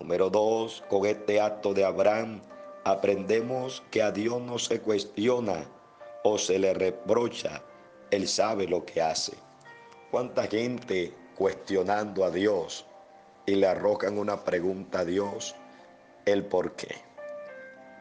[0.00, 2.40] Número dos, con este acto de Abraham
[2.84, 5.66] aprendemos que a Dios no se cuestiona
[6.22, 7.62] o se le reprocha,
[8.10, 9.32] Él sabe lo que hace.
[10.10, 12.86] ¿Cuánta gente cuestionando a Dios
[13.46, 15.54] y le arrojan una pregunta a Dios?
[16.24, 17.07] El por qué.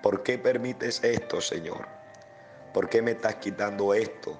[0.08, 1.86] ¿Por qué permites esto, Señor?
[2.74, 4.40] ¿Por qué me estás quitando esto?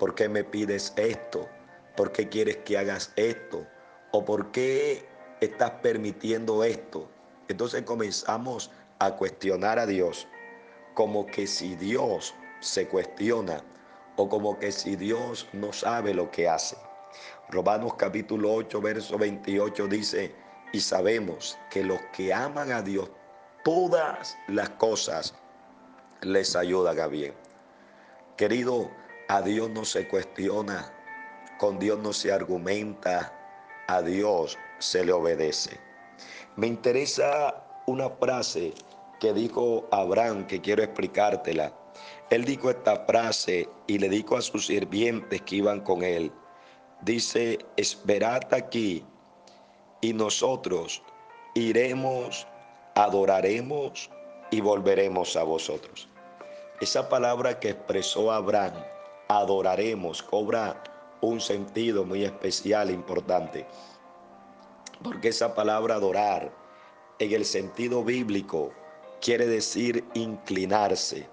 [0.00, 1.48] ¿Por qué me pides esto?
[1.96, 3.64] ¿Por qué quieres que hagas esto?
[4.10, 5.06] ¿O por qué
[5.40, 7.08] estás permitiendo esto?
[7.46, 10.26] Entonces comenzamos a cuestionar a Dios
[10.94, 13.62] como que si Dios se cuestiona
[14.16, 16.76] o como que si Dios no sabe lo que hace.
[17.50, 20.34] Romanos capítulo 8, verso 28 dice,
[20.72, 23.08] y sabemos que los que aman a Dios
[23.66, 25.34] todas las cosas
[26.20, 27.34] les ayudan a bien.
[28.36, 28.88] Querido,
[29.26, 30.94] a Dios no se cuestiona,
[31.58, 33.32] con Dios no se argumenta,
[33.88, 35.80] a Dios se le obedece.
[36.54, 38.72] Me interesa una frase
[39.18, 41.72] que dijo Abraham que quiero explicártela.
[42.30, 46.30] Él dijo esta frase y le dijo a sus sirvientes que iban con él.
[47.00, 49.04] Dice, esperad aquí
[50.00, 51.02] y nosotros
[51.54, 52.46] iremos
[52.96, 54.10] adoraremos
[54.50, 56.08] y volveremos a vosotros.
[56.80, 58.72] Esa palabra que expresó Abraham,
[59.28, 60.82] adoraremos, cobra
[61.20, 63.66] un sentido muy especial, importante.
[65.02, 66.50] Porque esa palabra adorar,
[67.18, 68.72] en el sentido bíblico,
[69.20, 71.28] quiere decir inclinarse.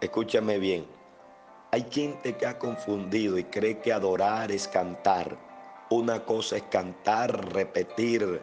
[0.00, 0.86] Escúchame bien.
[1.72, 5.36] Hay gente que ha confundido y cree que adorar es cantar.
[5.90, 8.40] Una cosa es cantar, repetir,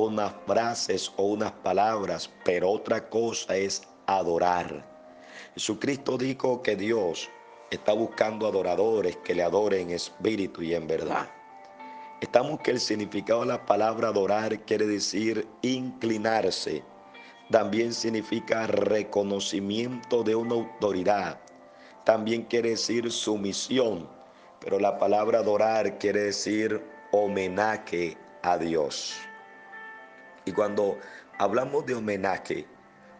[0.00, 4.84] unas frases o unas palabras, pero otra cosa es adorar.
[5.54, 7.28] Jesucristo dijo que Dios
[7.70, 11.28] está buscando adoradores que le adoren en espíritu y en verdad.
[12.20, 16.82] Estamos que el significado de la palabra adorar quiere decir inclinarse.
[17.50, 21.40] También significa reconocimiento de una autoridad.
[22.04, 24.06] También quiere decir sumisión.
[24.60, 29.14] Pero la palabra adorar quiere decir homenaje a Dios.
[30.44, 30.98] Y cuando
[31.38, 32.66] hablamos de homenaje,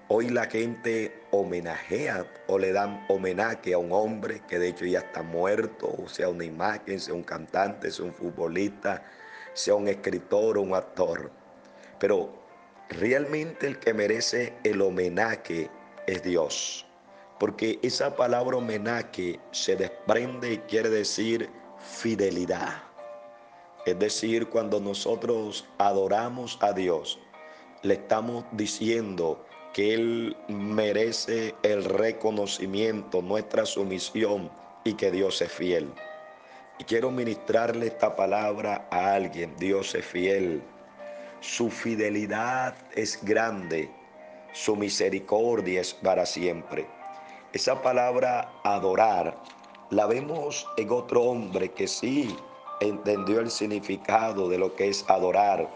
[0.08, 5.00] hoy la gente homenajea o le dan homenaje a un hombre que de hecho ya
[5.00, 9.02] está muerto, o sea una imagen, sea un cantante, sea un futbolista,
[9.52, 11.30] sea un escritor o un actor.
[11.98, 12.32] Pero
[12.88, 15.70] realmente el que merece el homenaje
[16.06, 16.86] es Dios.
[17.38, 21.48] Porque esa palabra homenaje se desprende y quiere decir
[21.78, 22.89] fidelidad.
[23.86, 27.18] Es decir, cuando nosotros adoramos a Dios,
[27.82, 34.50] le estamos diciendo que Él merece el reconocimiento, nuestra sumisión
[34.84, 35.90] y que Dios es fiel.
[36.78, 39.54] Y quiero ministrarle esta palabra a alguien.
[39.56, 40.62] Dios es fiel.
[41.40, 43.90] Su fidelidad es grande.
[44.52, 46.86] Su misericordia es para siempre.
[47.52, 49.42] Esa palabra adorar
[49.90, 52.36] la vemos en otro hombre que sí
[52.80, 55.68] entendió el significado de lo que es adorar.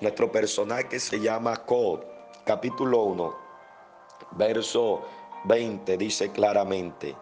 [0.00, 2.00] Nuestro personaje se llama Cod,
[2.44, 3.34] capítulo 1,
[4.32, 5.02] verso
[5.44, 7.14] 20, dice claramente,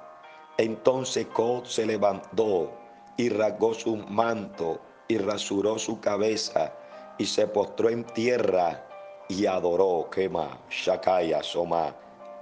[0.59, 2.72] entonces Cod se levantó
[3.16, 6.72] y rasgó su manto y rasuró su cabeza
[7.18, 8.87] y se postró en tierra
[9.29, 11.95] y adoró, quema, Shakaya, Soma,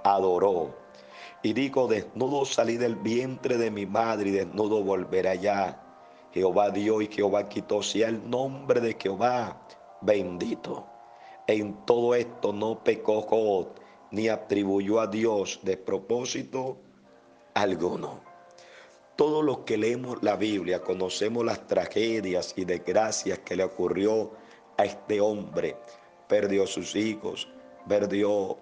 [0.03, 0.75] adoró.
[1.41, 5.84] Y dijo, desnudo salí del vientre de mi madre y desnudo volveré allá.
[6.35, 9.65] Jehová dio y Jehová quitó, sea el nombre de Jehová
[10.01, 10.85] bendito.
[11.47, 13.67] En todo esto no pecó Jod,
[14.11, 16.77] ni atribuyó a Dios despropósito
[17.53, 18.19] alguno.
[19.15, 24.31] Todos los que leemos la Biblia conocemos las tragedias y desgracias que le ocurrió
[24.77, 25.77] a este hombre
[26.27, 27.47] perdió sus hijos,
[27.87, 28.57] perdió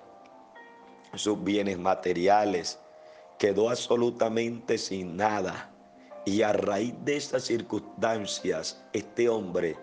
[1.15, 2.77] sus bienes materiales,
[3.39, 5.72] quedó absolutamente sin nada.
[6.25, 9.77] Y a raíz de esas circunstancias, este hombre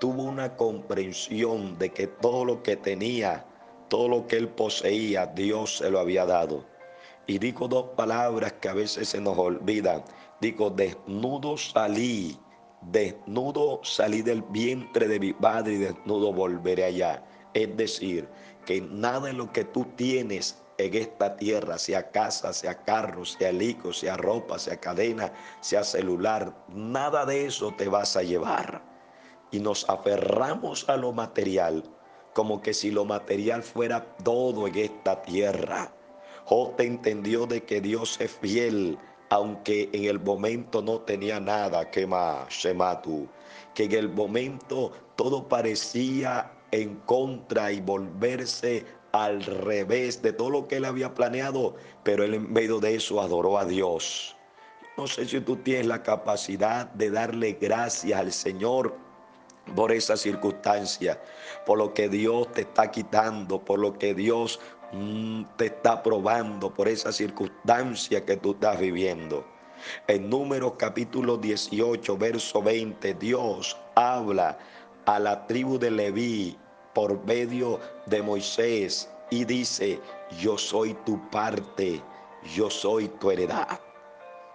[0.00, 3.44] tuvo una comprensión de que todo lo que tenía,
[3.88, 6.64] todo lo que él poseía, Dios se lo había dado.
[7.26, 10.02] Y dijo dos palabras que a veces se nos olvidan.
[10.40, 12.38] Dijo, desnudo salí
[12.90, 17.24] desnudo salí del vientre de mi padre y desnudo volveré allá.
[17.54, 18.28] Es decir,
[18.66, 23.52] que nada de lo que tú tienes en esta tierra, sea casa, sea carro, sea
[23.52, 28.82] hijo, sea ropa, sea cadena, sea celular, nada de eso te vas a llevar.
[29.50, 31.84] Y nos aferramos a lo material
[32.32, 35.92] como que si lo material fuera todo en esta tierra.
[36.46, 38.98] Jote entendió de que Dios es fiel
[39.30, 43.26] aunque en el momento no tenía nada que más, Shematu,
[43.74, 48.84] que en el momento todo parecía en contra y volverse
[49.14, 53.20] al revés de todo lo que él había planeado, pero él en medio de eso
[53.20, 54.36] adoró a Dios.
[54.96, 58.96] No sé si tú tienes la capacidad de darle gracias al Señor
[59.74, 61.20] por esa circunstancia,
[61.64, 64.60] por lo que Dios te está quitando, por lo que Dios
[64.94, 69.44] Mm, te está probando por esa circunstancia que tú estás viviendo.
[70.06, 74.56] En Números capítulo 18, verso 20, Dios habla
[75.04, 76.56] a la tribu de Leví
[76.94, 80.00] por medio de Moisés y dice,
[80.40, 82.00] yo soy tu parte,
[82.54, 83.80] yo soy tu heredad.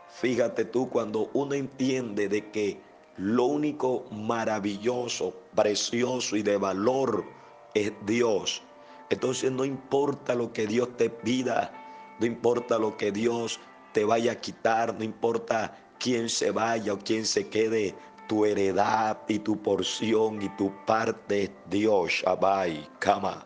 [0.07, 2.81] Fíjate tú cuando uno entiende de que
[3.17, 7.25] lo único maravilloso, precioso y de valor
[7.73, 8.63] es Dios
[9.09, 11.71] entonces no importa lo que Dios te pida,
[12.19, 13.59] no importa lo que Dios
[13.91, 17.95] te vaya a quitar, no importa quién se vaya o quién se quede,
[18.30, 23.43] tu heredad y tu porción y tu parte Dios, Shabai, Kama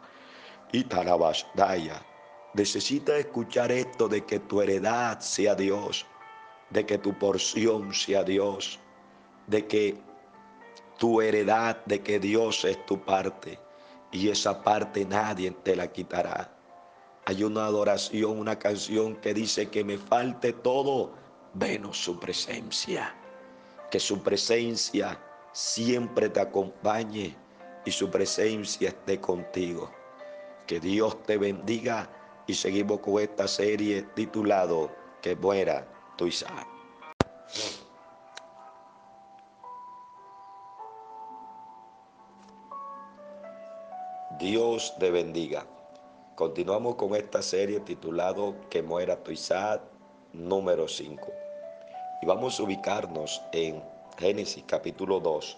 [0.73, 0.85] y
[1.55, 2.05] Daya.
[2.53, 6.05] Necesitas escuchar esto de que tu heredad sea Dios,
[6.69, 8.77] de que tu porción sea Dios,
[9.47, 9.97] de que
[10.99, 13.57] tu heredad, de que Dios es tu parte
[14.11, 16.53] y esa parte nadie te la quitará.
[17.25, 21.13] Hay una adoración, una canción que dice que me falte todo
[21.53, 23.15] menos su presencia.
[23.93, 25.21] Que su presencia
[25.51, 27.37] siempre te acompañe
[27.85, 29.91] y su presencia esté contigo.
[30.65, 32.09] Que Dios te bendiga
[32.47, 34.89] y seguimos con esta serie titulado
[35.21, 35.87] Que muera
[36.17, 36.67] tu Isaac.
[44.39, 45.67] Dios te bendiga.
[46.33, 49.83] Continuamos con esta serie titulado Que muera tu Isaac
[50.31, 51.42] número 5.
[52.23, 53.83] Y vamos a ubicarnos en
[54.17, 55.57] Génesis capítulo 2,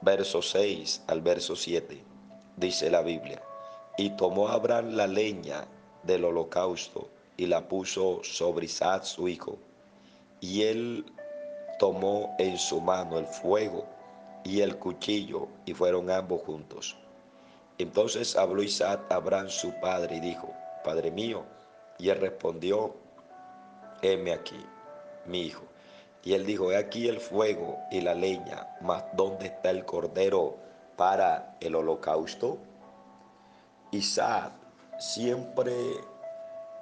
[0.00, 2.02] verso 6 al verso 7.
[2.56, 3.42] Dice la Biblia,
[3.98, 5.66] y tomó Abraham la leña
[6.02, 9.58] del holocausto y la puso sobre Isaac su hijo.
[10.40, 11.04] Y él
[11.78, 13.84] tomó en su mano el fuego
[14.44, 16.96] y el cuchillo y fueron ambos juntos.
[17.76, 21.44] Entonces habló Isaac a Abraham su padre y dijo, Padre mío.
[21.98, 22.96] Y él respondió,
[24.00, 24.64] heme aquí,
[25.26, 25.65] mi hijo.
[26.26, 30.56] Y él dijo, he aquí el fuego y la leña, mas ¿dónde está el cordero
[30.96, 32.58] para el holocausto?
[33.92, 34.52] Isaac
[34.98, 35.72] siempre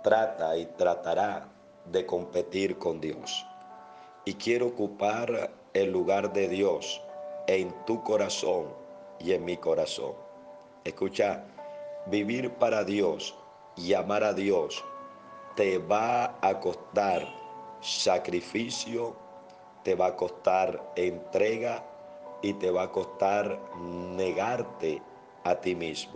[0.02, 1.46] trata y tratará
[1.84, 3.44] de competir con Dios.
[4.24, 7.02] Y quiero ocupar el lugar de Dios
[7.46, 8.68] en tu corazón
[9.18, 10.14] y en mi corazón.
[10.84, 11.44] Escucha,
[12.06, 13.34] vivir para Dios
[13.76, 14.82] y amar a Dios
[15.54, 17.28] te va a costar
[17.82, 19.22] sacrificio,
[19.84, 21.84] te va a costar entrega
[22.42, 25.00] y te va a costar negarte
[25.44, 26.14] a ti mismo.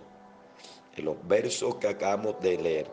[0.96, 2.90] En los versos que acabamos de leer,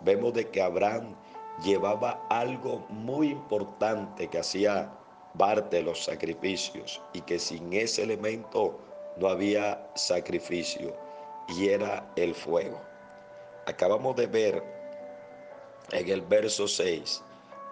[0.00, 1.14] vemos de que Abraham
[1.62, 4.90] llevaba algo muy importante que hacía
[5.36, 8.78] parte de los sacrificios y que sin ese elemento
[9.16, 10.94] no había sacrificio
[11.48, 12.80] y era el fuego.
[13.66, 14.62] Acabamos de ver
[15.90, 17.22] en el verso 6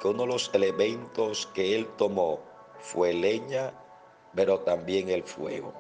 [0.01, 2.41] que uno de los elementos que él tomó
[2.79, 3.73] fue leña,
[4.35, 5.73] pero también el fuego.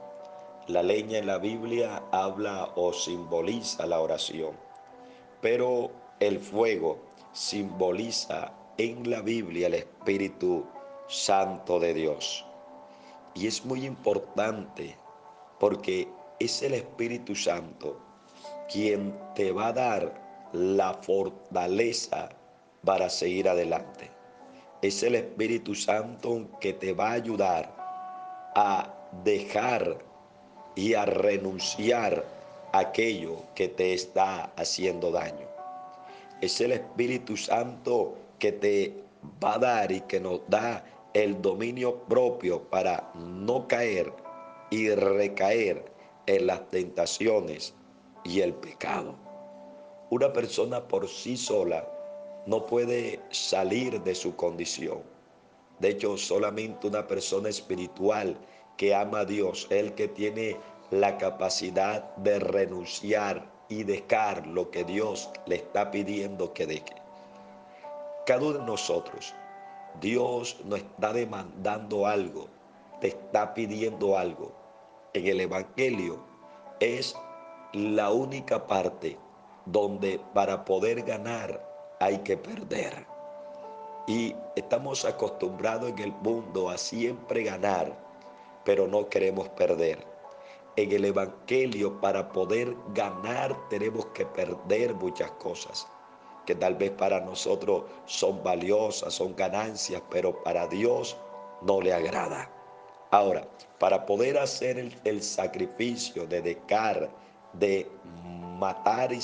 [0.66, 4.54] La leña en la Biblia habla o simboliza la oración,
[5.40, 5.90] pero
[6.20, 6.98] el fuego
[7.32, 10.66] simboliza en la Biblia el Espíritu
[11.08, 12.44] Santo de Dios.
[13.34, 14.96] Y es muy importante
[15.58, 16.08] porque
[16.38, 17.98] es el Espíritu Santo
[18.70, 22.28] quien te va a dar la fortaleza
[22.84, 24.10] para seguir adelante.
[24.82, 27.74] Es el Espíritu Santo que te va a ayudar
[28.54, 29.98] a dejar
[30.74, 32.24] y a renunciar
[32.72, 35.48] a aquello que te está haciendo daño.
[36.40, 39.04] Es el Espíritu Santo que te
[39.42, 44.12] va a dar y que nos da el dominio propio para no caer
[44.70, 45.84] y recaer
[46.26, 47.74] en las tentaciones
[48.24, 49.16] y el pecado.
[50.10, 51.86] Una persona por sí sola
[52.50, 55.02] no puede salir de su condición.
[55.78, 58.36] De hecho, solamente una persona espiritual
[58.76, 60.56] que ama a Dios, el que tiene
[60.90, 66.96] la capacidad de renunciar y dejar lo que Dios le está pidiendo que deje.
[68.26, 69.32] Cada uno de nosotros,
[70.00, 72.48] Dios nos está demandando algo,
[73.00, 74.50] te está pidiendo algo.
[75.12, 76.18] En el Evangelio
[76.80, 77.14] es
[77.74, 79.16] la única parte
[79.66, 81.69] donde para poder ganar
[82.00, 83.06] hay que perder.
[84.06, 88.10] Y estamos acostumbrados en el mundo a siempre ganar
[88.64, 90.06] pero no queremos perder.
[90.76, 95.86] En el Evangelio para poder ganar tenemos que perder muchas cosas
[96.46, 101.16] que tal vez para nosotros son valiosas, son ganancias, pero para Dios
[101.62, 102.50] no le agrada.
[103.10, 103.46] Ahora,
[103.78, 107.10] para poder hacer el, sacrificio de decar,
[107.52, 107.90] de
[108.58, 109.20] matar y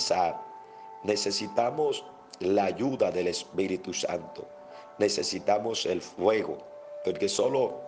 [1.05, 2.05] necesitamos
[2.41, 4.47] la ayuda del Espíritu Santo.
[4.99, 6.59] Necesitamos el fuego,
[7.05, 7.81] porque solo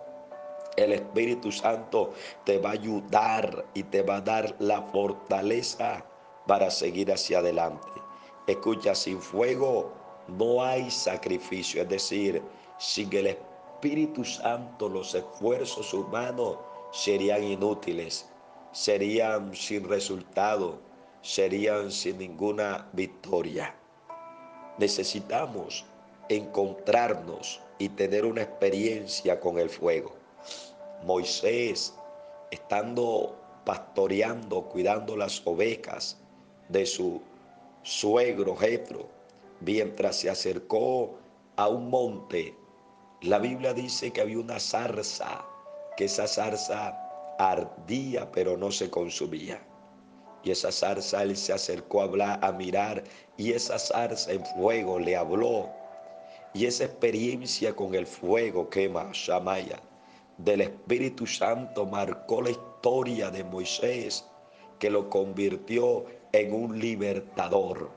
[0.77, 2.13] el Espíritu Santo
[2.45, 6.05] te va a ayudar y te va a dar la fortaleza
[6.47, 7.87] para seguir hacia adelante.
[8.47, 9.91] Escucha, sin fuego
[10.27, 12.41] no hay sacrificio, es decir,
[12.77, 16.57] sin el Espíritu Santo los esfuerzos humanos
[16.91, 18.27] serían inútiles,
[18.71, 20.79] serían sin resultado,
[21.21, 23.75] serían sin ninguna victoria.
[24.79, 25.85] Necesitamos
[26.29, 30.13] encontrarnos y tener una experiencia con el fuego.
[31.03, 31.93] Moisés,
[32.49, 36.17] estando pastoreando, cuidando las ovejas
[36.69, 37.21] de su
[37.83, 39.09] suegro Jetro,
[39.59, 41.17] mientras se acercó
[41.57, 42.55] a un monte,
[43.21, 45.45] la Biblia dice que había una zarza,
[45.97, 46.97] que esa zarza
[47.37, 49.61] ardía pero no se consumía.
[50.43, 53.03] Y esa zarza él se acercó a hablar, a mirar,
[53.37, 55.69] y esa zarza en fuego le habló.
[56.53, 59.81] Y esa experiencia con el fuego quema, Shamaya,
[60.37, 64.25] del Espíritu Santo marcó la historia de Moisés,
[64.79, 67.91] que lo convirtió en un libertador.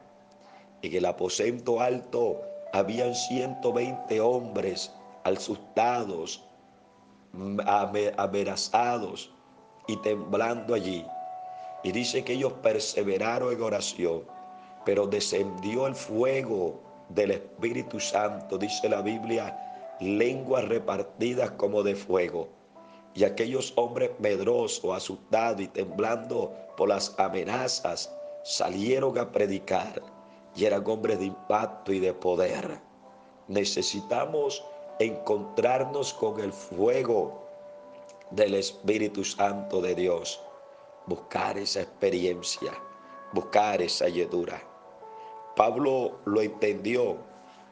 [0.83, 4.93] En el aposento alto habían 120 hombres
[5.25, 6.45] asustados,
[8.17, 9.31] amenazados
[9.87, 11.07] y temblando allí.
[11.83, 14.23] Y dice que ellos perseveraron en oración,
[14.85, 22.49] pero descendió el fuego del Espíritu Santo, dice la Biblia, lenguas repartidas como de fuego.
[23.15, 28.11] Y aquellos hombres medrosos, asustados y temblando por las amenazas,
[28.43, 30.03] salieron a predicar
[30.55, 32.81] y eran hombres de impacto y de poder.
[33.49, 34.65] Necesitamos
[34.99, 37.43] encontrarnos con el fuego
[38.31, 40.41] del Espíritu Santo de Dios,
[41.07, 42.73] buscar esa experiencia,
[43.33, 44.63] buscar esa lledura.
[45.57, 47.17] Pablo lo entendió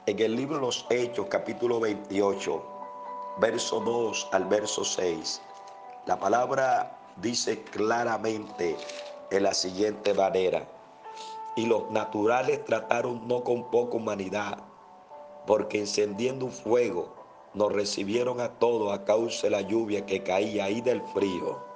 [0.07, 2.63] en el libro de los Hechos, capítulo 28,
[3.39, 5.41] verso 2 al verso 6,
[6.07, 8.77] la palabra dice claramente
[9.31, 10.67] en la siguiente manera,
[11.57, 14.59] y los naturales trataron no con poca humanidad,
[15.47, 17.15] porque encendiendo un fuego
[17.55, 21.70] nos recibieron a todos a causa de la lluvia que caía ahí del frío.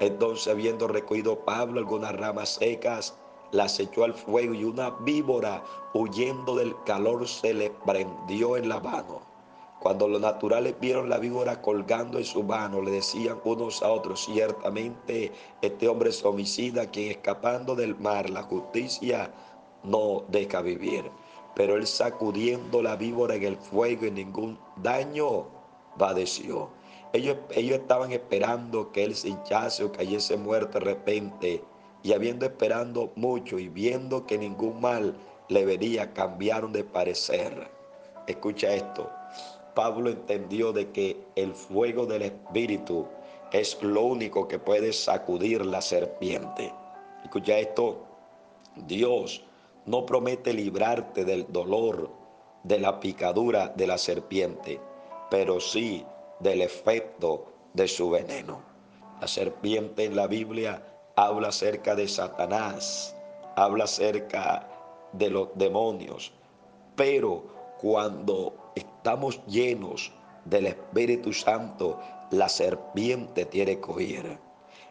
[0.00, 3.14] Entonces, habiendo recogido Pablo algunas ramas secas,
[3.52, 8.80] las echó al fuego y una víbora huyendo del calor se le prendió en la
[8.80, 9.22] mano.
[9.80, 14.24] Cuando los naturales vieron la víbora colgando en su mano, le decían unos a otros,
[14.24, 15.30] ciertamente
[15.60, 19.30] este hombre es homicida, quien escapando del mar, la justicia
[19.84, 21.10] no deja vivir.
[21.54, 25.46] pero él sacudiendo la víbora en el fuego y ningún daño
[25.98, 26.68] padeció.
[27.14, 31.62] Ellos, ellos estaban esperando que él se hinchase o cayese muerto de repente.
[32.02, 35.16] Y habiendo esperando mucho y viendo que ningún mal
[35.48, 37.70] le vería, cambiaron de parecer.
[38.26, 39.08] Escucha esto.
[39.76, 43.06] Pablo entendió de que el fuego del Espíritu
[43.52, 46.72] es lo único que puede sacudir la serpiente.
[47.22, 48.04] Escucha esto.
[48.88, 49.44] Dios
[49.86, 52.10] no promete librarte del dolor,
[52.64, 54.80] de la picadura de la serpiente,
[55.30, 56.04] pero sí
[56.44, 58.60] del efecto de su veneno.
[59.20, 60.86] La serpiente en la Biblia
[61.16, 63.16] habla acerca de Satanás,
[63.56, 64.68] habla acerca
[65.12, 66.32] de los demonios,
[66.96, 67.42] pero
[67.80, 70.12] cuando estamos llenos
[70.44, 71.98] del Espíritu Santo,
[72.30, 74.38] la serpiente tiene que huir.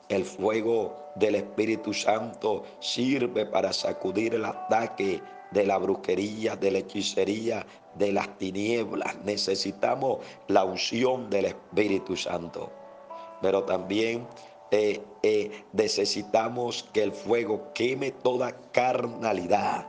[0.09, 5.21] El fuego del Espíritu Santo sirve para sacudir el ataque
[5.53, 9.15] de la brujería, de la hechicería, de las tinieblas.
[9.23, 12.71] Necesitamos la unción del Espíritu Santo.
[13.41, 14.27] Pero también
[14.71, 19.85] eh, eh, necesitamos que el fuego queme toda carnalidad,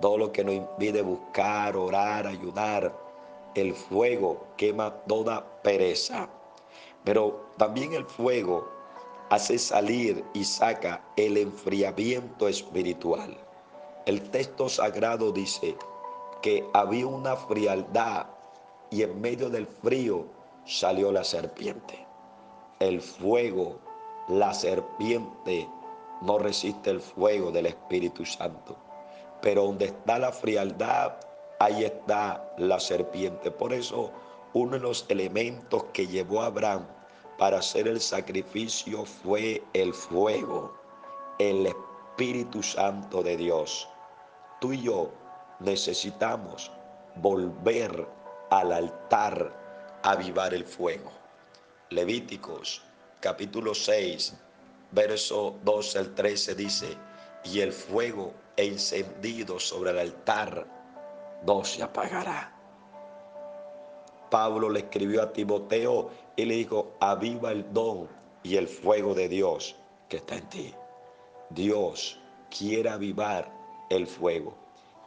[0.00, 2.94] todo lo que nos impide buscar, orar, ayudar.
[3.54, 6.28] El fuego quema toda pereza.
[7.04, 8.68] Pero también el fuego
[9.30, 13.36] hace salir y saca el enfriamiento espiritual.
[14.04, 15.76] El texto sagrado dice
[16.42, 18.26] que había una frialdad
[18.90, 20.26] y en medio del frío
[20.64, 22.04] salió la serpiente.
[22.80, 23.78] El fuego,
[24.26, 25.68] la serpiente
[26.20, 28.76] no resiste el fuego del Espíritu Santo.
[29.40, 31.12] Pero donde está la frialdad,
[31.60, 33.52] ahí está la serpiente.
[33.52, 34.10] Por eso
[34.52, 36.88] uno de los elementos que llevó a Abraham
[37.38, 40.74] para hacer el sacrificio fue el fuego,
[41.38, 43.88] el Espíritu Santo de Dios.
[44.62, 45.10] Tú y yo
[45.58, 46.70] necesitamos
[47.16, 48.06] volver
[48.48, 49.52] al altar
[50.04, 51.10] a avivar el fuego.
[51.90, 52.84] Levíticos
[53.18, 54.34] capítulo 6,
[54.92, 56.96] verso 12 al 13 dice,
[57.42, 60.64] y el fuego encendido sobre el altar
[61.44, 62.56] no se apagará.
[64.30, 68.08] Pablo le escribió a Timoteo y le dijo, aviva el don
[68.44, 69.74] y el fuego de Dios
[70.08, 70.74] que está en ti.
[71.50, 73.61] Dios quiere avivar
[73.92, 74.54] el fuego.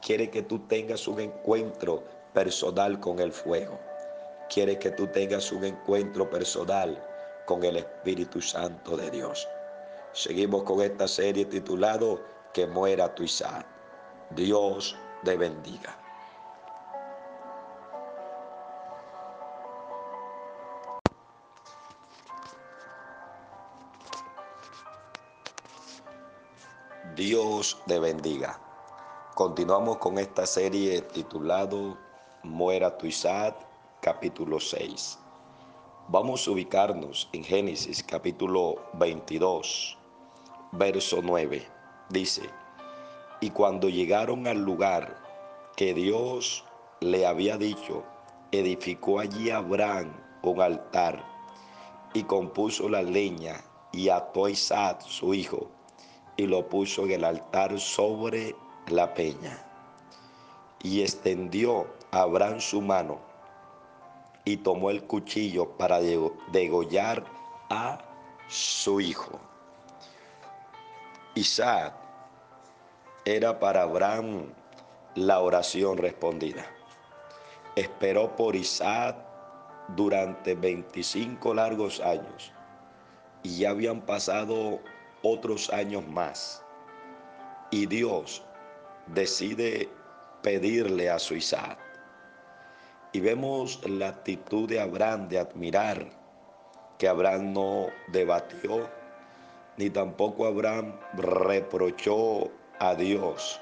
[0.01, 3.79] Quiere que tú tengas un encuentro personal con el fuego.
[4.49, 7.03] Quiere que tú tengas un encuentro personal
[7.45, 9.47] con el Espíritu Santo de Dios.
[10.13, 12.21] Seguimos con esta serie titulado
[12.53, 13.65] Que muera tu Isaac.
[14.31, 15.97] Dios te bendiga.
[27.15, 28.64] Dios te bendiga.
[29.35, 31.97] Continuamos con esta serie titulado
[32.43, 33.53] Muera tu Isaac,
[33.99, 35.19] capítulo 6.
[36.07, 39.97] Vamos a ubicarnos en Génesis capítulo 22,
[40.71, 41.67] verso 9.
[42.07, 42.43] Dice,
[43.41, 45.21] y cuando llegaron al lugar
[45.75, 46.63] que Dios
[47.01, 48.05] le había dicho,
[48.53, 50.13] edificó allí Abraham
[50.43, 51.21] un altar
[52.13, 55.67] y compuso la leña y ató a Isaac su hijo
[56.37, 58.55] y lo puso en el altar sobre
[58.87, 59.61] la peña.
[60.81, 63.19] Y extendió Abraham su mano
[64.45, 67.23] y tomó el cuchillo para degollar
[67.69, 67.97] a
[68.47, 69.39] su hijo.
[71.33, 71.93] Isaac
[73.25, 74.53] era para Abraham
[75.15, 76.65] la oración respondida.
[77.75, 79.17] Esperó por Isaac
[79.89, 82.53] durante 25 largos años
[83.43, 84.79] y ya habían pasado
[85.23, 86.63] otros años más.
[87.71, 88.44] Y Dios
[89.07, 89.89] decide
[90.41, 91.77] pedirle a su Isaac.
[93.11, 96.05] Y vemos la actitud de Abraham de admirar
[96.97, 98.89] que Abraham no debatió,
[99.77, 103.59] ni tampoco Abraham reprochó a Dios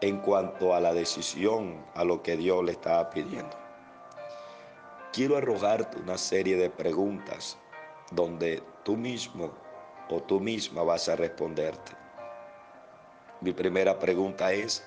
[0.00, 3.56] en cuanto a la decisión, a lo que Dios le estaba pidiendo.
[5.12, 7.56] Quiero arrojarte una serie de preguntas
[8.10, 9.52] donde tú mismo
[10.10, 12.03] o tú misma vas a responderte.
[13.44, 14.82] Mi primera pregunta es,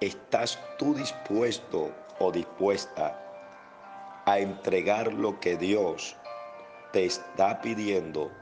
[0.00, 3.16] ¿estás tú dispuesto o dispuesta
[4.26, 6.16] a entregar lo que Dios
[6.92, 8.32] te está pidiendo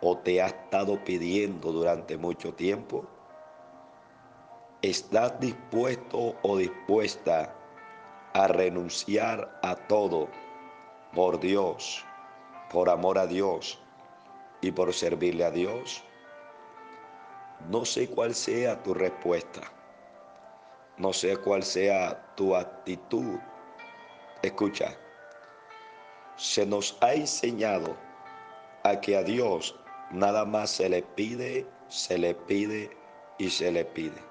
[0.00, 3.04] o te ha estado pidiendo durante mucho tiempo?
[4.80, 7.52] ¿Estás dispuesto o dispuesta
[8.32, 10.28] a renunciar a todo
[11.12, 12.06] por Dios,
[12.70, 13.80] por amor a Dios,
[14.60, 16.04] y por servirle a Dios?
[17.70, 19.62] No sé cuál sea tu respuesta,
[20.98, 23.38] No sé cuál sea tu actitud.
[24.42, 24.96] Escucha,
[26.36, 27.96] se nos ha enseñado
[28.84, 29.74] a que a Dios
[30.10, 32.90] nada más se le pide, se le pide
[33.38, 34.22] y se le pide.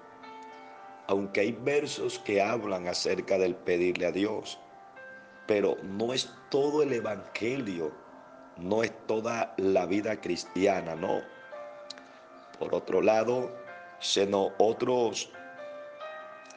[1.07, 4.59] Aunque hay versos que hablan acerca del pedirle a Dios,
[5.47, 7.91] pero no es todo el Evangelio,
[8.57, 11.21] no es toda la vida cristiana, no.
[12.59, 13.51] Por otro lado,
[13.99, 15.31] sino otros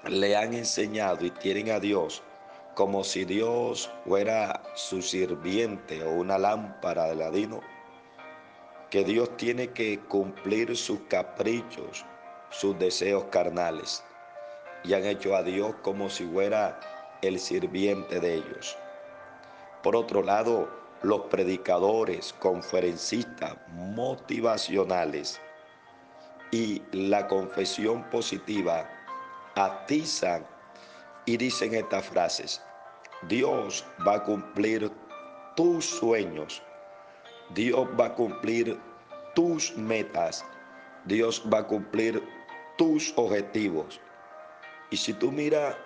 [0.09, 2.23] le han enseñado y tienen a Dios
[2.75, 7.61] como si Dios fuera su sirviente o una lámpara de ladino,
[8.91, 12.05] que Dios tiene que cumplir sus caprichos,
[12.51, 14.05] sus deseos carnales,
[14.85, 16.79] y han hecho a Dios como si fuera
[17.23, 18.77] el sirviente de ellos.
[19.83, 20.69] Por otro lado,
[21.01, 25.41] los predicadores, conferencistas, motivacionales
[26.51, 28.89] y la confesión positiva
[29.55, 30.47] atizan
[31.25, 32.63] y dicen estas frases.
[33.29, 34.91] Dios va a cumplir
[35.57, 36.63] tus sueños.
[37.55, 38.79] Dios va a cumplir
[39.35, 40.45] tus metas.
[41.05, 42.23] Dios va a cumplir
[42.77, 44.01] tus objetivos.
[44.91, 45.77] Y si tú miras,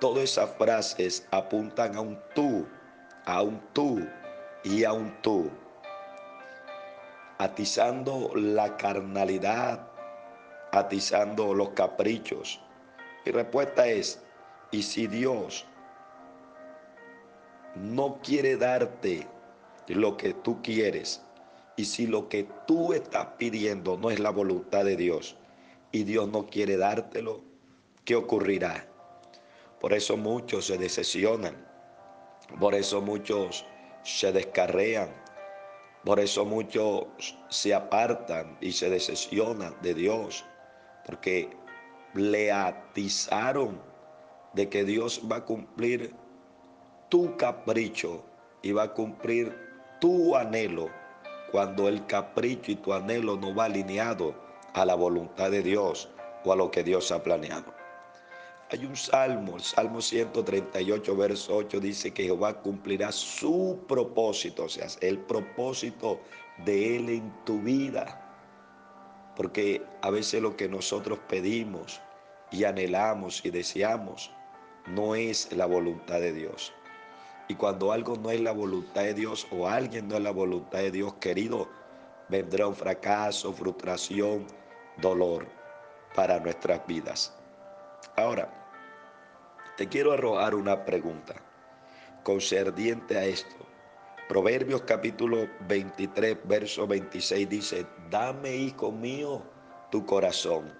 [0.00, 2.66] todas esas frases apuntan a un tú,
[3.26, 4.06] a un tú
[4.62, 5.50] y a un tú.
[7.38, 9.88] Atizando la carnalidad,
[10.72, 12.60] atizando los caprichos.
[13.24, 14.22] Mi respuesta es,
[14.70, 15.66] ¿y si Dios
[17.74, 19.26] no quiere darte
[19.88, 21.22] lo que tú quieres,
[21.76, 25.36] y si lo que tú estás pidiendo no es la voluntad de Dios,
[25.92, 27.42] y Dios no quiere dártelo,
[28.04, 28.86] ¿qué ocurrirá?
[29.80, 31.54] Por eso muchos se decepcionan,
[32.58, 33.66] por eso muchos
[34.02, 35.10] se descarrean,
[36.04, 37.06] por eso muchos
[37.48, 40.44] se apartan y se decepcionan de Dios,
[41.06, 41.48] porque
[42.12, 43.80] le atizaron
[44.52, 46.14] de que Dios va a cumplir
[47.08, 48.22] tu capricho
[48.62, 49.56] y va a cumplir
[50.00, 50.90] tu anhelo
[51.50, 54.34] cuando el capricho y tu anhelo no va alineado
[54.74, 56.10] a la voluntad de Dios
[56.44, 57.83] o a lo que Dios ha planeado.
[58.74, 64.68] Hay un salmo, el Salmo 138, verso 8, dice que Jehová cumplirá su propósito, o
[64.68, 66.18] sea, el propósito
[66.64, 68.20] de Él en tu vida.
[69.36, 72.00] Porque a veces lo que nosotros pedimos
[72.50, 74.32] y anhelamos y deseamos
[74.88, 76.72] no es la voluntad de Dios.
[77.46, 80.80] Y cuando algo no es la voluntad de Dios o alguien no es la voluntad
[80.80, 81.68] de Dios, querido,
[82.28, 84.48] vendrá un fracaso, frustración,
[85.00, 85.46] dolor
[86.16, 87.32] para nuestras vidas.
[88.16, 88.63] Ahora,
[89.76, 91.34] te quiero arrojar una pregunta
[92.22, 93.56] concerniente a esto.
[94.28, 99.42] Proverbios capítulo 23, verso 26 dice, dame, hijo mío,
[99.90, 100.72] tu corazón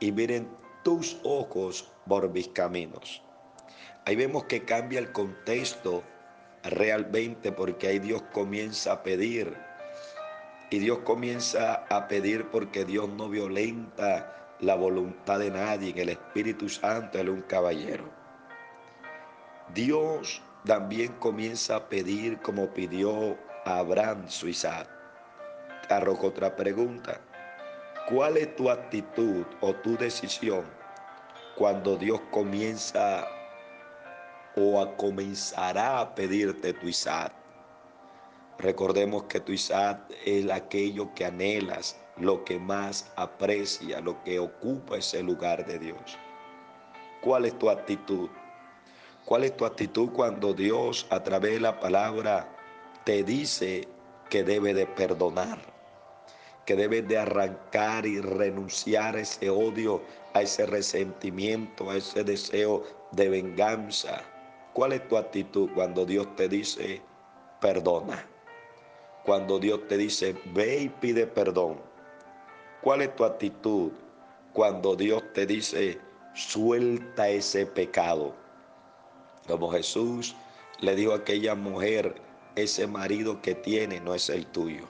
[0.00, 0.48] y miren
[0.82, 3.22] tus ojos por mis caminos.
[4.06, 6.02] Ahí vemos que cambia el contexto
[6.64, 9.54] realmente porque ahí Dios comienza a pedir.
[10.70, 15.94] Y Dios comienza a pedir porque Dios no violenta la voluntad de nadie.
[15.96, 18.04] El Espíritu Santo es un caballero.
[19.74, 24.88] Dios también comienza a pedir como pidió a Abraham su Isaac.
[25.88, 27.20] Arrojo otra pregunta.
[28.08, 30.64] ¿Cuál es tu actitud o tu decisión
[31.56, 33.26] cuando Dios comienza
[34.54, 37.32] o a comenzará a pedirte tu Isaac.
[38.58, 44.96] Recordemos que tu Isaac es aquello que anhelas, lo que más aprecia, lo que ocupa
[44.96, 46.18] ese lugar de Dios.
[47.20, 48.28] ¿Cuál es tu actitud?
[49.24, 52.48] ¿Cuál es tu actitud cuando Dios a través de la palabra
[53.04, 53.88] te dice
[54.30, 55.58] que debe de perdonar?
[56.64, 60.02] Que debes de arrancar y renunciar a ese odio,
[60.34, 64.22] a ese resentimiento, a ese deseo de venganza,
[64.78, 67.02] ¿Cuál es tu actitud cuando Dios te dice
[67.60, 68.24] perdona?
[69.24, 71.80] Cuando Dios te dice ve y pide perdón.
[72.80, 73.90] ¿Cuál es tu actitud
[74.52, 76.00] cuando Dios te dice
[76.34, 78.36] suelta ese pecado?
[79.48, 80.36] Como Jesús
[80.80, 82.14] le dijo a aquella mujer,
[82.54, 84.84] ese marido que tiene no es el tuyo.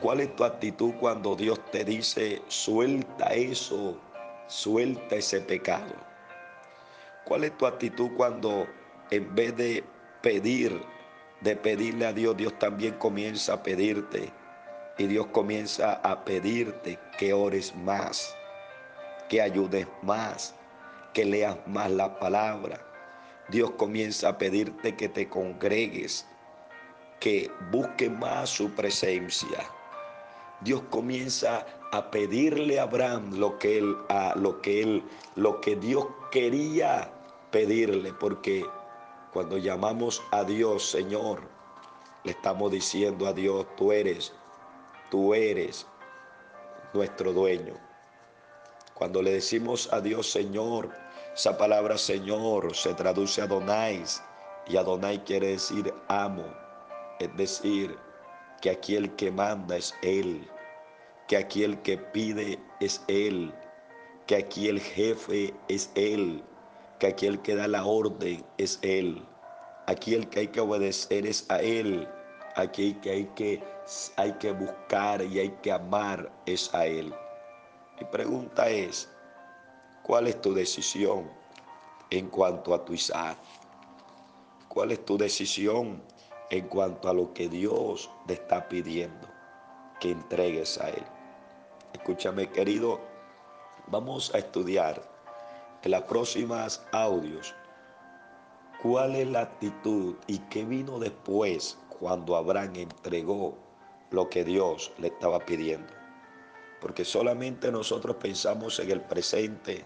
[0.00, 3.98] ¿Cuál es tu actitud cuando Dios te dice suelta eso,
[4.46, 5.92] suelta ese pecado?
[7.26, 8.66] ¿Cuál es tu actitud cuando
[9.10, 9.84] en vez de
[10.22, 10.80] pedir,
[11.42, 14.39] de pedirle a Dios, Dios también comienza a pedirte?
[14.98, 18.34] Y Dios comienza a pedirte que ores más,
[19.28, 20.54] que ayudes más,
[21.14, 22.80] que leas más la palabra.
[23.48, 26.26] Dios comienza a pedirte que te congregues,
[27.18, 29.58] que busques más su presencia.
[30.60, 35.74] Dios comienza a pedirle a Abraham lo que él, a lo que él, lo que
[35.76, 37.10] Dios quería
[37.50, 38.64] pedirle, porque
[39.32, 41.40] cuando llamamos a Dios Señor,
[42.24, 44.32] le estamos diciendo a Dios, tú eres,
[45.10, 45.86] tú eres
[46.94, 47.74] nuestro dueño.
[48.94, 50.90] Cuando le decimos a Dios Señor,
[51.34, 54.22] esa palabra Señor se traduce a Donais
[54.66, 56.44] y Adonai quiere decir amo,
[57.18, 57.96] es decir,
[58.60, 60.46] que aquí el que manda es Él,
[61.28, 63.54] que aquí el que pide es Él,
[64.26, 66.44] que aquí el jefe es Él,
[66.98, 69.24] que aquí el que da la orden es Él,
[69.86, 72.06] aquí el que hay que obedecer es a Él,
[72.56, 73.62] aquí el que hay que,
[74.16, 77.12] hay que buscar y hay que amar es a Él.
[77.98, 79.08] Mi pregunta es,
[80.02, 81.30] ¿cuál es tu decisión
[82.10, 83.36] en cuanto a tu Isaac?
[84.68, 86.02] ¿Cuál es tu decisión
[86.50, 89.28] en cuanto a lo que Dios te está pidiendo
[89.98, 91.04] que entregues a Él?
[91.92, 93.00] Escúchame querido,
[93.88, 95.02] vamos a estudiar
[95.82, 97.54] en las próximas audios
[98.82, 103.69] cuál es la actitud y qué vino después cuando Abraham entregó
[104.10, 105.92] lo que Dios le estaba pidiendo.
[106.80, 109.84] Porque solamente nosotros pensamos en el presente,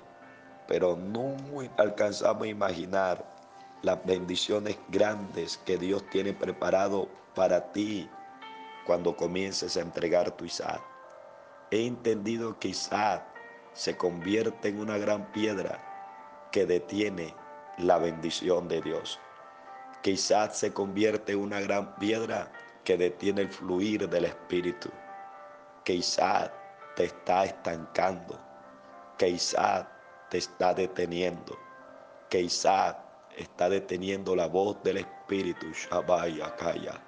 [0.66, 1.36] pero no
[1.76, 3.24] alcanzamos a imaginar
[3.82, 8.08] las bendiciones grandes que Dios tiene preparado para ti
[8.86, 10.80] cuando comiences a entregar tu Isaac.
[11.70, 13.24] He entendido que Isaac
[13.72, 17.34] se convierte en una gran piedra que detiene
[17.78, 19.18] la bendición de Dios.
[20.02, 22.52] Que se convierte en una gran piedra
[22.84, 24.90] que detiene el fluir del Espíritu.
[25.86, 26.52] Isaac
[26.96, 28.38] te está estancando.
[29.20, 29.88] Isaac
[30.30, 31.58] te está deteniendo.
[32.30, 32.98] Isaac
[33.36, 35.66] está deteniendo la voz del Espíritu.
[35.72, 37.00] Shabaya, Kaya.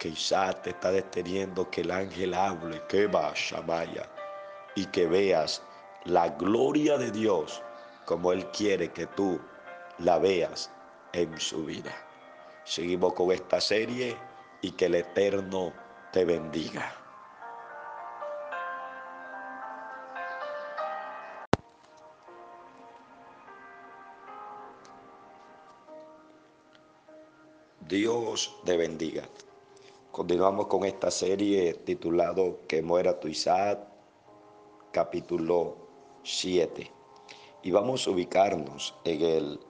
[0.00, 2.82] Isaac te está deteniendo que el ángel hable.
[2.88, 4.08] Que va, Shamaya.
[4.76, 5.62] Y que veas
[6.04, 7.62] la gloria de Dios
[8.04, 9.40] como Él quiere que tú
[9.98, 10.70] la veas
[11.12, 11.94] en su vida.
[12.64, 14.16] Seguimos con esta serie
[14.60, 15.72] y que el Eterno
[16.12, 16.94] te bendiga.
[27.88, 29.22] Dios te bendiga.
[30.12, 33.78] Continuamos con esta serie titulado Que muera tu Isaac,
[34.92, 35.76] capítulo
[36.22, 36.90] 7.
[37.62, 39.60] Y vamos a ubicarnos en el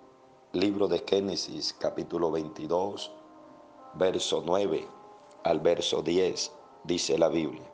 [0.52, 3.12] libro de Génesis, capítulo 22,
[3.94, 4.86] verso 9
[5.44, 6.52] al verso 10,
[6.84, 7.64] dice la Biblia.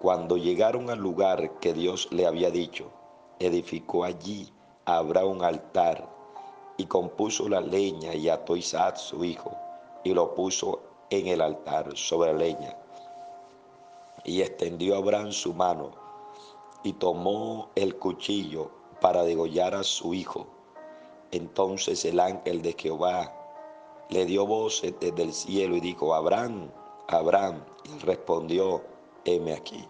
[0.00, 2.90] Cuando llegaron al lugar que Dios le había dicho,
[3.38, 4.52] edificó allí
[4.84, 6.08] Abraham un altar
[6.76, 9.56] y compuso la leña y ató Isaac su hijo
[10.04, 12.76] y lo puso en el altar sobre la leña.
[14.24, 15.92] Y extendió Abraham su mano
[16.82, 18.70] y tomó el cuchillo
[19.00, 20.46] para degollar a su hijo.
[21.32, 23.35] Entonces el ángel de Jehová
[24.08, 26.70] le dio voces desde el cielo y dijo, Abraham,
[27.08, 28.82] Abraham, y respondió,
[29.24, 29.86] heme aquí.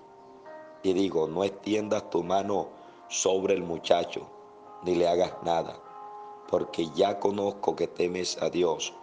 [0.82, 2.68] Y digo, no extiendas tu mano
[3.08, 4.26] sobre el muchacho,
[4.84, 5.80] ni le hagas nada
[6.48, 8.94] porque ya conozco que temes a Dios,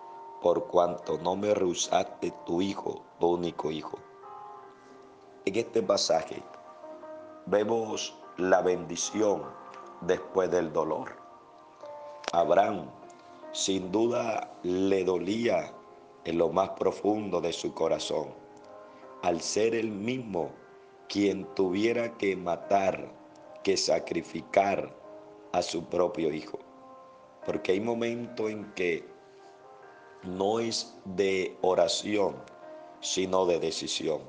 [0.41, 3.99] por cuanto no me rehusaste tu hijo, tu único hijo.
[5.45, 6.41] En este pasaje
[7.45, 9.43] vemos la bendición
[10.01, 11.17] después del dolor.
[12.31, 12.89] Abraham
[13.53, 15.73] sin duda le dolía
[16.25, 18.27] en lo más profundo de su corazón,
[19.21, 20.51] al ser él mismo
[21.07, 23.09] quien tuviera que matar,
[23.63, 24.93] que sacrificar
[25.53, 26.59] a su propio hijo
[27.45, 29.05] porque hay momentos en que
[30.23, 32.35] no es de oración,
[33.01, 34.21] sino de decisión.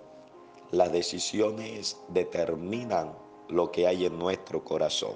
[0.71, 3.17] Las decisiones determinan
[3.49, 5.15] lo que hay en nuestro corazón.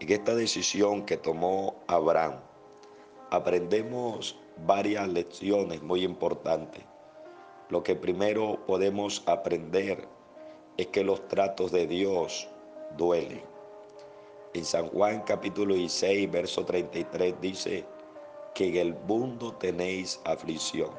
[0.00, 2.40] En esta decisión que tomó Abraham,
[3.30, 6.84] aprendemos varias lecciones muy importantes.
[7.68, 10.08] Lo que primero podemos aprender
[10.76, 12.48] es que los tratos de Dios
[12.96, 13.56] duelen
[14.56, 17.84] en San Juan capítulo 16, verso 33 dice
[18.54, 20.90] que en el mundo tenéis aflicción,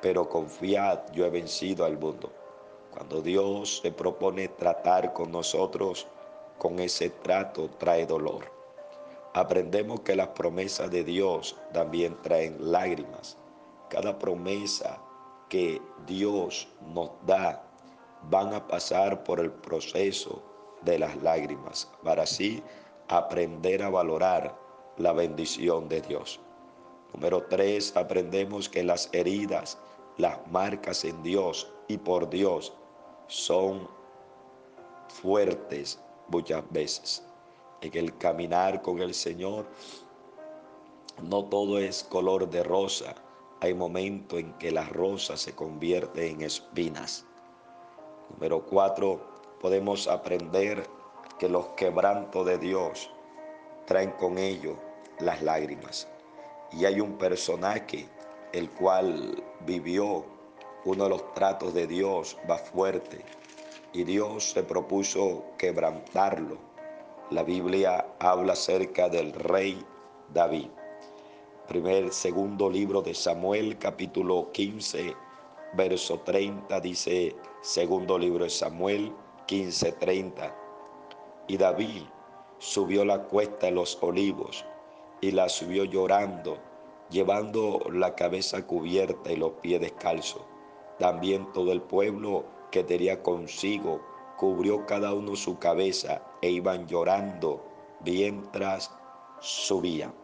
[0.00, 2.30] pero confiad, yo he vencido al mundo.
[2.92, 6.06] Cuando Dios se propone tratar con nosotros,
[6.58, 8.57] con ese trato trae dolor.
[9.38, 13.38] Aprendemos que las promesas de Dios también traen lágrimas.
[13.88, 14.98] Cada promesa
[15.48, 17.62] que Dios nos da
[18.28, 20.42] van a pasar por el proceso
[20.82, 22.64] de las lágrimas, para así
[23.06, 24.58] aprender a valorar
[24.96, 26.40] la bendición de Dios.
[27.14, 29.78] Número tres, aprendemos que las heridas,
[30.16, 32.72] las marcas en Dios y por Dios
[33.28, 33.86] son
[35.06, 37.27] fuertes muchas veces.
[37.80, 39.66] En el caminar con el Señor,
[41.22, 43.14] no todo es color de rosa.
[43.60, 47.24] Hay momentos en que la rosa se convierte en espinas.
[48.30, 49.20] Número cuatro,
[49.60, 50.86] podemos aprender
[51.38, 53.10] que los quebrantos de Dios
[53.86, 54.76] traen con ellos
[55.20, 56.08] las lágrimas.
[56.72, 58.08] Y hay un personaje
[58.52, 60.24] el cual vivió
[60.84, 63.24] uno de los tratos de Dios más fuerte
[63.92, 66.67] y Dios se propuso quebrantarlo.
[67.30, 69.84] La Biblia habla acerca del rey
[70.32, 70.68] David.
[71.68, 75.14] Primer, segundo libro de Samuel, capítulo 15,
[75.74, 79.12] verso 30, dice, segundo libro de Samuel,
[79.44, 80.56] 15, 30.
[81.48, 82.04] Y David
[82.60, 84.64] subió la cuesta de los olivos
[85.20, 86.56] y la subió llorando,
[87.10, 90.40] llevando la cabeza cubierta y los pies descalzos.
[90.98, 94.00] También todo el pueblo que tenía consigo
[94.38, 97.60] cubrió cada uno su cabeza e iban llorando
[98.04, 98.90] mientras
[99.40, 100.14] subían.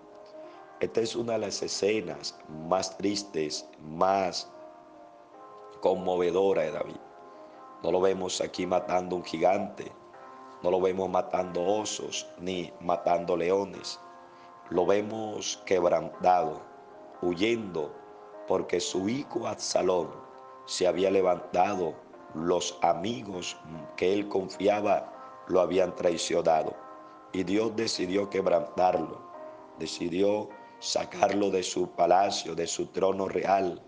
[0.80, 2.38] Esta es una de las escenas
[2.68, 4.50] más tristes, más
[5.80, 7.00] conmovedora de David.
[7.82, 9.90] No lo vemos aquí matando un gigante,
[10.62, 14.00] no lo vemos matando osos ni matando leones.
[14.70, 16.62] Lo vemos quebrantado,
[17.20, 17.92] huyendo,
[18.46, 20.08] porque su hijo Absalón
[20.66, 21.94] se había levantado,
[22.34, 23.56] los amigos
[23.96, 26.74] que él confiaba lo habían traicionado.
[27.32, 29.20] Y Dios decidió quebrantarlo,
[29.78, 33.82] decidió sacarlo de su palacio, de su trono real.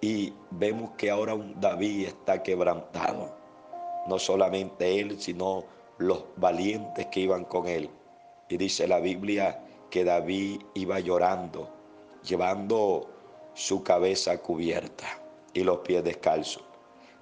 [0.00, 3.34] Y vemos que ahora un David está quebrantado.
[4.08, 5.64] No solamente él, sino
[5.98, 7.90] los valientes que iban con él.
[8.48, 11.68] Y dice la Biblia que David iba llorando,
[12.22, 13.08] llevando
[13.54, 15.06] su cabeza cubierta
[15.54, 16.62] y los pies descalzos.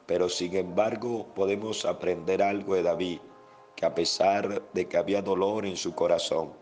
[0.07, 3.21] Pero sin embargo podemos aprender algo de David,
[3.75, 6.53] que a pesar de que había dolor en su corazón,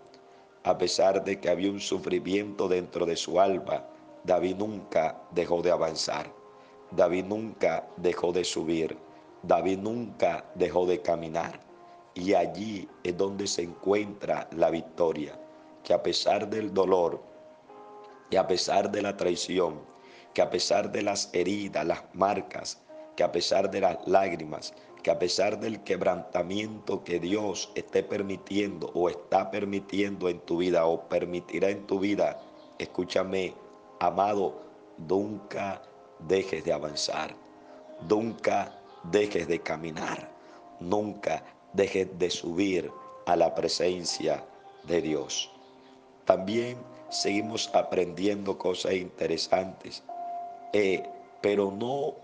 [0.65, 3.85] a pesar de que había un sufrimiento dentro de su alma,
[4.25, 6.33] David nunca dejó de avanzar.
[6.93, 8.97] David nunca dejó de subir.
[9.43, 11.59] David nunca dejó de caminar.
[12.15, 15.39] Y allí es donde se encuentra la victoria,
[15.83, 17.21] que a pesar del dolor,
[18.31, 19.81] y a pesar de la traición,
[20.33, 22.81] que a pesar de las heridas, las marcas,
[23.17, 28.91] que a pesar de las lágrimas, que a pesar del quebrantamiento que Dios esté permitiendo
[28.95, 32.41] o está permitiendo en tu vida o permitirá en tu vida,
[32.79, 33.55] escúchame,
[34.01, 34.63] amado,
[34.99, 35.83] nunca
[36.21, 37.35] dejes de avanzar,
[38.09, 40.31] nunca dejes de caminar,
[40.79, 42.91] nunca dejes de subir
[43.27, 44.45] a la presencia
[44.85, 45.51] de Dios.
[46.25, 46.79] También
[47.11, 50.03] seguimos aprendiendo cosas interesantes,
[50.73, 51.03] eh,
[51.41, 52.15] pero no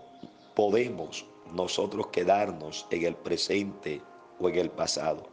[0.59, 4.01] podemos nosotros quedarnos en el presente
[4.41, 5.23] o en el pasado.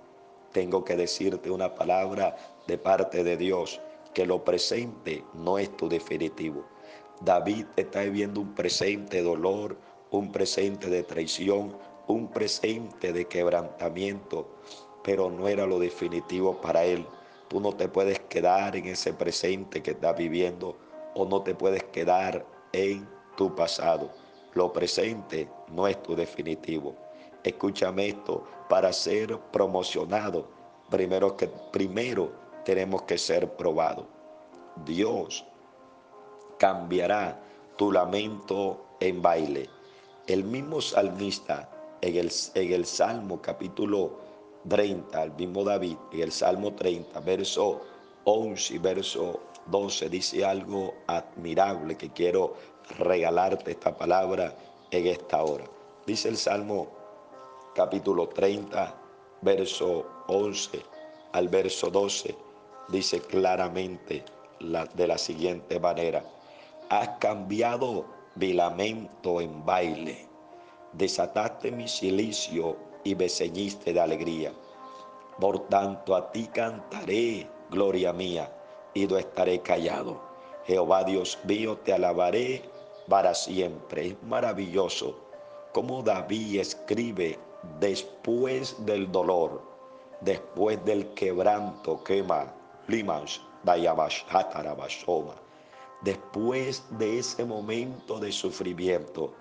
[0.52, 2.36] Tengo que decirte una palabra
[2.68, 3.80] de parte de Dios,
[4.14, 6.64] que lo presente no es tu definitivo.
[7.22, 9.76] David está viviendo un presente de dolor,
[10.12, 14.46] un presente de traición, un presente de quebrantamiento,
[15.02, 17.04] pero no era lo definitivo para él.
[17.48, 20.76] Tú no te puedes quedar en ese presente que estás viviendo
[21.16, 24.24] o no te puedes quedar en tu pasado.
[24.56, 26.96] Lo presente no es tu definitivo.
[27.44, 30.48] Escúchame esto, para ser promocionado,
[30.88, 32.32] primero que primero
[32.64, 34.06] tenemos que ser probados.
[34.86, 35.44] Dios
[36.58, 37.38] cambiará
[37.76, 39.68] tu lamento en baile.
[40.26, 41.68] El mismo salmista
[42.00, 44.20] en el, en el Salmo capítulo
[44.66, 47.82] 30, el mismo David, en el Salmo 30, verso
[48.24, 52.54] 11 y verso 12, dice algo admirable que quiero
[52.98, 54.54] regalarte esta palabra
[54.90, 55.64] en esta hora.
[56.06, 56.88] Dice el Salmo
[57.74, 58.94] capítulo 30,
[59.42, 60.82] verso 11
[61.32, 62.34] al verso 12,
[62.88, 64.24] dice claramente
[64.94, 66.24] de la siguiente manera,
[66.88, 68.06] has cambiado
[68.36, 70.26] mi lamento en baile,
[70.92, 74.52] desataste mi silicio y me ceñiste de alegría.
[75.38, 78.50] Por tanto a ti cantaré, gloria mía,
[78.94, 80.22] y no estaré callado.
[80.64, 82.62] Jehová Dios mío, te alabaré
[83.08, 84.08] para siempre.
[84.08, 85.16] Es maravilloso
[85.72, 87.38] como David escribe
[87.80, 89.62] después del dolor,
[90.22, 92.52] después del quebranto, quema,
[92.88, 93.40] limas,
[96.02, 99.34] después de ese momento de sufrimiento,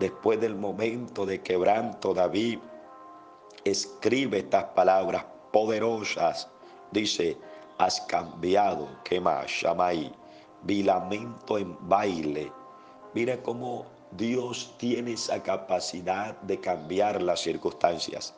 [0.00, 2.58] después del momento de quebranto, David
[3.64, 6.48] escribe estas palabras poderosas.
[6.90, 7.36] Dice,
[7.78, 10.12] has cambiado, quema, Shamay,
[10.62, 12.50] vi lamento en baile
[13.16, 18.34] Mira cómo Dios tiene esa capacidad de cambiar las circunstancias.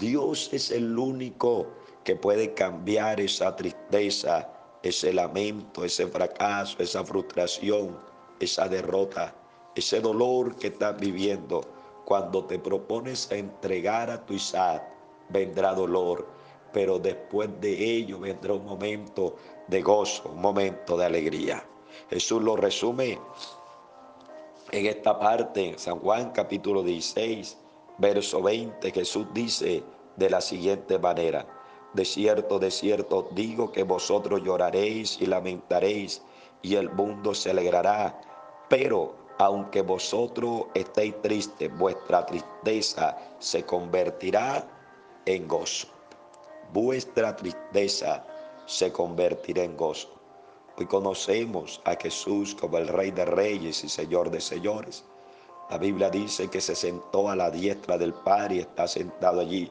[0.00, 1.68] Dios es el único
[2.02, 4.48] que puede cambiar esa tristeza,
[4.82, 7.96] ese lamento, ese fracaso, esa frustración,
[8.40, 9.32] esa derrota,
[9.76, 11.60] ese dolor que estás viviendo.
[12.04, 14.82] Cuando te propones entregar a tu Isaac,
[15.28, 16.26] vendrá dolor,
[16.72, 19.36] pero después de ello vendrá un momento
[19.68, 21.64] de gozo, un momento de alegría.
[22.10, 23.18] Jesús lo resume
[24.70, 27.58] en esta parte, San Juan capítulo 16,
[27.98, 29.82] verso 20, Jesús dice
[30.16, 31.46] de la siguiente manera,
[31.92, 36.22] de cierto, de cierto, digo que vosotros lloraréis y lamentaréis
[36.62, 38.18] y el mundo se alegrará,
[38.68, 44.66] pero aunque vosotros estéis tristes, vuestra tristeza se convertirá
[45.26, 45.88] en gozo.
[46.72, 48.24] Vuestra tristeza
[48.66, 50.21] se convertirá en gozo.
[50.78, 55.04] Hoy conocemos a Jesús como el Rey de Reyes y Señor de Señores.
[55.68, 59.70] La Biblia dice que se sentó a la diestra del Padre y está sentado allí.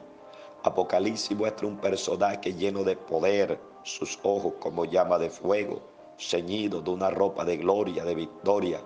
[0.62, 5.80] Apocalipsis muestra un personaje lleno de poder, sus ojos como llama de fuego,
[6.20, 8.80] ceñido de una ropa de gloria, de victoria.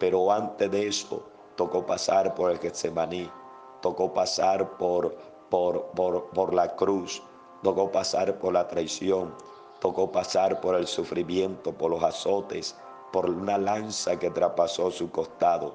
[0.00, 1.22] Pero antes de eso,
[1.54, 3.30] tocó pasar por el Getsemaní,
[3.80, 5.16] tocó pasar por,
[5.48, 7.22] por, por, por la cruz,
[7.62, 9.32] tocó pasar por la traición,
[9.82, 12.76] Tocó pasar por el sufrimiento, por los azotes,
[13.12, 15.74] por una lanza que traspasó su costado,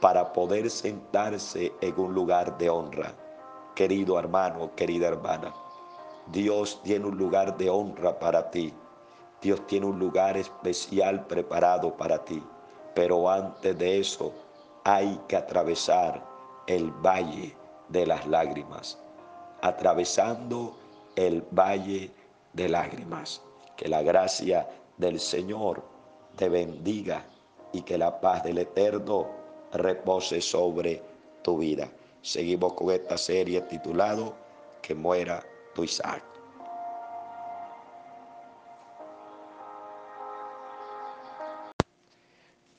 [0.00, 3.12] para poder sentarse en un lugar de honra.
[3.74, 5.52] Querido hermano, querida hermana,
[6.28, 8.72] Dios tiene un lugar de honra para ti.
[9.40, 12.40] Dios tiene un lugar especial preparado para ti.
[12.94, 14.32] Pero antes de eso
[14.84, 16.24] hay que atravesar
[16.68, 17.56] el valle
[17.88, 19.00] de las lágrimas.
[19.62, 20.76] Atravesando
[21.16, 22.12] el valle
[22.52, 23.42] de lágrimas.
[23.76, 25.82] Que la gracia del Señor
[26.36, 27.26] te bendiga
[27.72, 29.28] y que la paz del Eterno
[29.72, 31.02] repose sobre
[31.42, 31.90] tu vida.
[32.20, 34.36] Seguimos con esta serie titulado
[34.80, 35.42] Que muera
[35.74, 36.22] tu Isaac.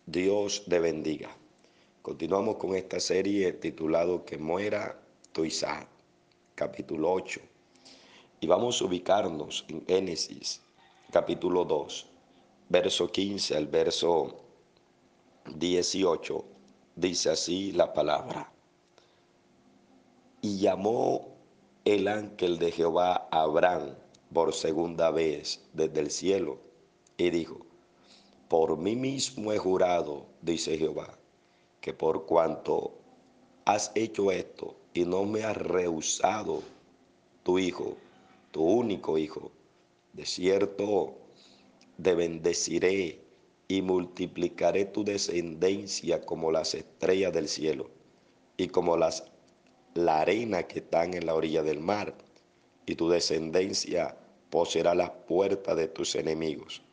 [0.06, 1.30] Dios te bendiga.
[2.02, 4.96] Continuamos con esta serie titulado Que muera
[5.32, 5.88] tu Isaac,
[6.56, 7.53] capítulo 8
[8.44, 10.60] y vamos a ubicarnos en Génesis
[11.14, 12.06] capítulo 2,
[12.68, 14.36] verso 15 al verso
[15.56, 16.44] 18.
[16.94, 18.52] Dice así la palabra.
[20.42, 21.30] Y llamó
[21.86, 23.96] el ángel de Jehová a Abraham
[24.34, 26.60] por segunda vez desde el cielo
[27.16, 27.60] y dijo,
[28.50, 31.18] por mí mismo he jurado, dice Jehová,
[31.80, 32.92] que por cuanto
[33.64, 36.62] has hecho esto y no me has rehusado
[37.44, 37.96] tu hijo,
[38.54, 39.52] tu único hijo.
[40.14, 41.18] De cierto,
[42.02, 43.20] te bendeciré
[43.68, 47.90] y multiplicaré tu descendencia como las estrellas del cielo
[48.56, 49.24] y como las,
[49.96, 52.14] la arena que están en la orilla del mar,
[52.86, 54.16] y tu descendencia
[54.52, 56.84] poseerá las puertas de tus enemigos.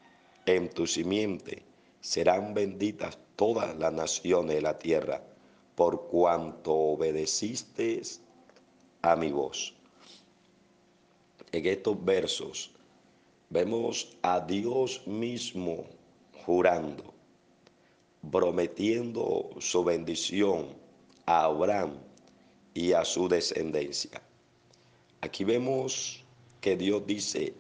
[0.47, 1.63] En tu simiente
[2.01, 5.23] serán benditas todas las naciones de la tierra,
[5.75, 8.01] por cuanto obedeciste
[9.03, 9.75] a mi voz
[11.53, 12.71] en estos versos
[13.49, 15.85] vemos a Dios mismo
[16.45, 17.13] jurando,
[18.31, 20.69] prometiendo su bendición
[21.27, 21.99] a Abraham
[22.75, 24.23] y a su descendencia.
[25.21, 26.25] Aquí vemos
[26.61, 27.55] que Dios dice,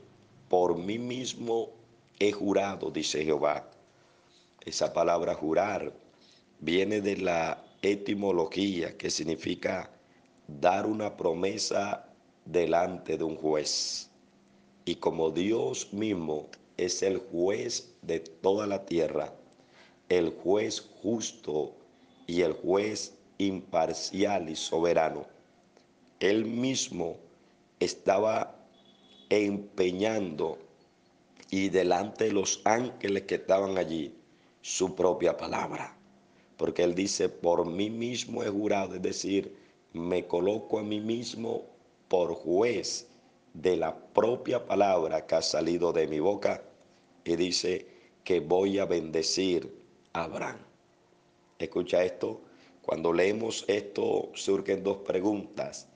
[0.48, 1.70] por mí mismo
[2.19, 3.69] he jurado, dice Jehová.
[4.65, 5.93] Esa palabra jurar
[6.60, 9.90] viene de la etimología que significa
[10.47, 12.10] dar una promesa
[12.45, 14.11] delante de un juez.
[14.85, 19.33] Y como Dios mismo es el juez de toda la tierra,
[20.09, 21.75] el juez justo
[22.27, 25.27] y el juez imparcial y soberano,
[26.19, 27.17] él mismo
[27.79, 28.57] estaba
[29.31, 30.59] empeñando
[31.51, 34.15] y delante de los ángeles que estaban allí
[34.61, 35.97] su propia palabra.
[36.57, 39.57] Porque él dice, por mí mismo he jurado, es decir,
[39.93, 41.65] me coloco a mí mismo
[42.11, 43.07] por juez
[43.55, 46.61] de la propia palabra que ha salido de mi boca
[47.24, 47.87] y dice
[48.24, 49.73] que voy a bendecir
[50.12, 50.59] a Abraham.
[51.61, 52.41] Escucha esto,
[52.82, 55.87] cuando leemos esto surgen dos preguntas.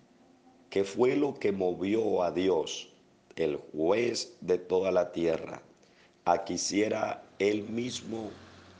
[0.70, 2.92] ¿Qué fue lo que movió a Dios,
[3.34, 5.62] el juez de toda la tierra,
[6.24, 8.30] a que hiciera él mismo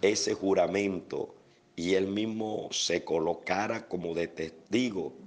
[0.03, 1.35] ese juramento
[1.75, 5.24] y él mismo se colocara como de testigo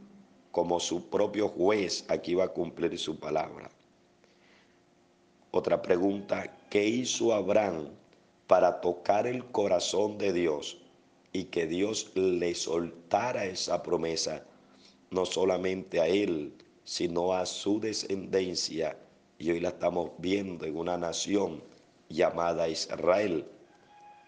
[0.52, 3.69] como su propio juez aquí va a cumplir su palabra.
[5.52, 7.90] Otra pregunta, ¿qué hizo Abraham
[8.48, 10.78] para tocar el corazón de Dios
[11.34, 14.44] y que Dios le soltara esa promesa,
[15.11, 16.53] no solamente a él,
[16.84, 18.98] sino a su descendencia.
[19.38, 21.61] Y hoy la estamos viendo en una nación
[22.10, 23.45] llamada Israel.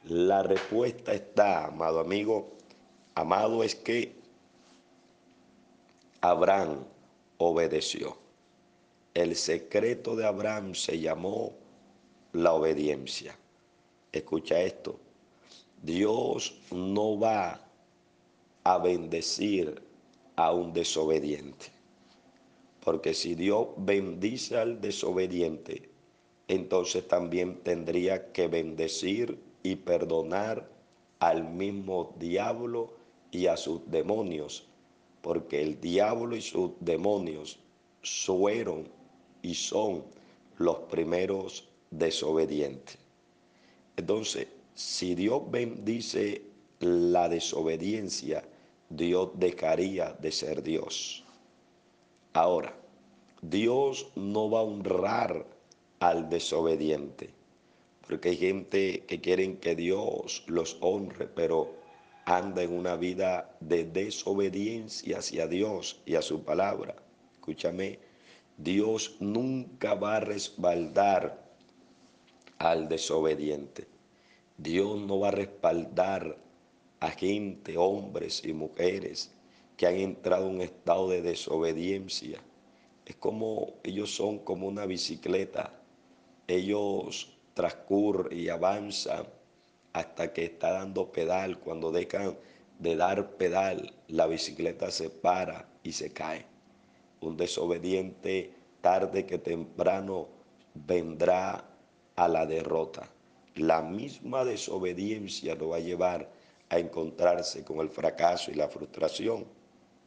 [0.03, 2.51] La respuesta está, amado amigo,
[3.15, 4.18] amado es que
[6.21, 6.83] Abraham
[7.37, 8.17] obedeció.
[9.13, 11.53] El secreto de Abraham se llamó
[12.33, 13.37] la obediencia.
[14.11, 14.99] Escucha esto.
[15.81, 17.61] Dios no va
[18.63, 19.81] a bendecir
[20.35, 21.67] a un desobediente.
[22.83, 25.89] Porque si Dios bendice al desobediente,
[26.47, 30.69] entonces también tendría que bendecir y perdonar
[31.19, 32.93] al mismo diablo
[33.31, 34.68] y a sus demonios,
[35.21, 37.59] porque el diablo y sus demonios
[38.03, 38.87] fueron
[39.41, 40.03] y son
[40.57, 42.97] los primeros desobedientes.
[43.97, 46.41] Entonces, si Dios bendice
[46.79, 48.43] la desobediencia,
[48.89, 51.23] Dios dejaría de ser Dios.
[52.33, 52.73] Ahora,
[53.41, 55.45] Dios no va a honrar
[55.99, 57.29] al desobediente,
[58.07, 61.78] porque hay gente que quieren que Dios los honre, pero
[62.29, 66.95] anda en una vida de desobediencia hacia Dios y a su palabra.
[67.33, 67.97] Escúchame,
[68.55, 71.43] Dios nunca va a respaldar
[72.59, 73.87] al desobediente.
[74.57, 76.37] Dios no va a respaldar
[76.99, 79.31] a gente, hombres y mujeres
[79.75, 82.39] que han entrado en un estado de desobediencia.
[83.07, 85.81] Es como ellos son como una bicicleta.
[86.45, 89.25] Ellos transcurren y avanzan
[89.93, 91.59] hasta que está dando pedal.
[91.59, 92.37] Cuando dejan
[92.79, 96.45] de dar pedal, la bicicleta se para y se cae.
[97.21, 100.27] Un desobediente tarde que temprano
[100.73, 101.65] vendrá
[102.15, 103.09] a la derrota.
[103.55, 106.29] La misma desobediencia lo va a llevar
[106.69, 109.45] a encontrarse con el fracaso y la frustración.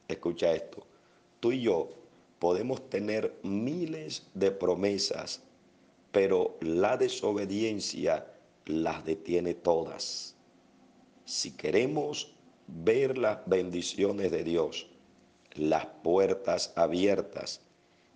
[0.09, 0.87] Escucha esto,
[1.41, 1.91] tú y yo
[2.39, 5.43] podemos tener miles de promesas,
[6.11, 8.27] pero la desobediencia
[8.67, 10.37] las detiene todas.
[11.25, 12.35] Si queremos
[12.67, 14.89] ver las bendiciones de Dios,
[15.55, 17.61] las puertas abiertas,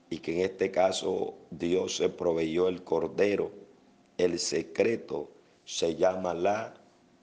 [0.09, 3.51] y que en este caso Dios se proveyó el cordero,
[4.19, 5.31] el secreto
[5.65, 6.75] se llama la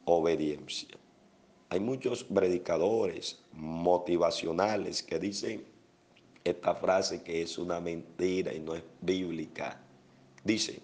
[0.05, 0.97] obediencia.
[1.69, 5.65] Hay muchos predicadores motivacionales que dicen
[6.43, 9.81] esta frase que es una mentira y no es bíblica.
[10.43, 10.81] Dice,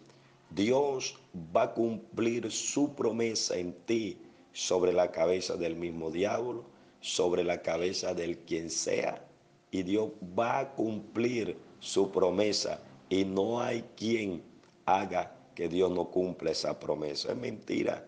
[0.52, 1.20] Dios
[1.56, 4.18] va a cumplir su promesa en ti
[4.52, 6.66] sobre la cabeza del mismo diablo,
[7.02, 9.26] sobre la cabeza del quien sea,
[9.72, 14.44] y Dios va a cumplir su promesa y no hay quien
[14.86, 17.32] haga que Dios no cumpla esa promesa.
[17.32, 18.06] Es mentira.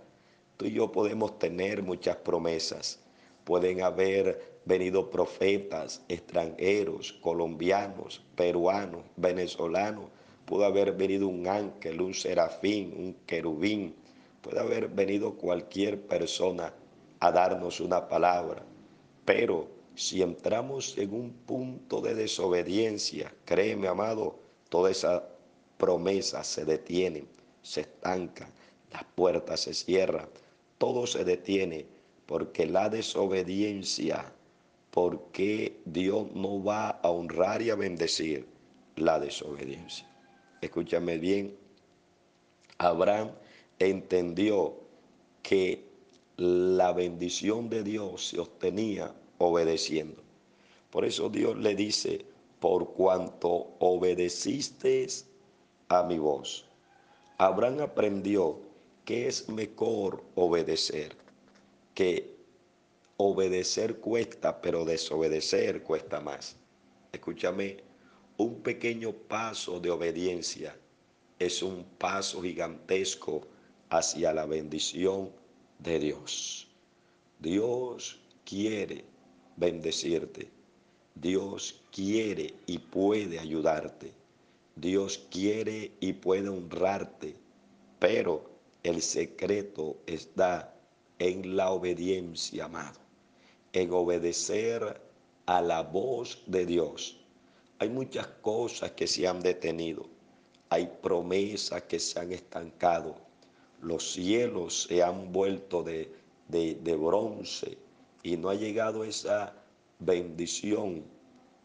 [0.57, 2.99] Tú y yo podemos tener muchas promesas.
[3.43, 10.05] Pueden haber venido profetas extranjeros, colombianos, peruanos, venezolanos.
[10.45, 13.95] Pudo haber venido un ángel, un serafín, un querubín.
[14.41, 16.73] Puede haber venido cualquier persona
[17.19, 18.63] a darnos una palabra.
[19.25, 24.39] Pero si entramos en un punto de desobediencia, créeme, amado,
[24.69, 25.27] toda esa
[25.77, 27.25] promesa se detiene,
[27.61, 28.49] se estanca,
[28.91, 30.27] las puertas se cierran
[30.81, 31.85] todo se detiene
[32.25, 34.33] porque la desobediencia,
[34.89, 38.47] porque Dios no va a honrar y a bendecir
[38.95, 40.07] la desobediencia.
[40.61, 41.57] Escúchame bien,
[42.77, 43.31] Abraham
[43.79, 44.75] entendió
[45.41, 45.83] que
[46.37, 50.21] la bendición de Dios se obtenía obedeciendo.
[50.91, 52.25] Por eso Dios le dice,
[52.59, 55.07] por cuanto obedeciste
[55.87, 56.65] a mi voz.
[57.37, 58.59] Abraham aprendió
[59.03, 61.15] que es mejor obedecer,
[61.95, 62.35] que
[63.17, 66.55] obedecer cuesta, pero desobedecer cuesta más.
[67.11, 67.83] Escúchame,
[68.41, 70.75] un pequeño paso de obediencia
[71.37, 73.47] es un paso gigantesco
[73.91, 75.29] hacia la bendición
[75.77, 76.67] de Dios.
[77.39, 79.05] Dios quiere
[79.57, 80.49] bendecirte.
[81.13, 84.11] Dios quiere y puede ayudarte.
[84.75, 87.35] Dios quiere y puede honrarte.
[87.99, 88.49] Pero
[88.81, 90.73] el secreto está
[91.19, 92.99] en la obediencia, amado,
[93.73, 94.99] en obedecer
[95.45, 97.20] a la voz de Dios.
[97.81, 100.05] Hay muchas cosas que se han detenido,
[100.69, 103.15] hay promesas que se han estancado,
[103.81, 106.13] los cielos se han vuelto de,
[106.47, 107.79] de bronce
[108.21, 109.55] y no ha llegado esa
[109.97, 111.03] bendición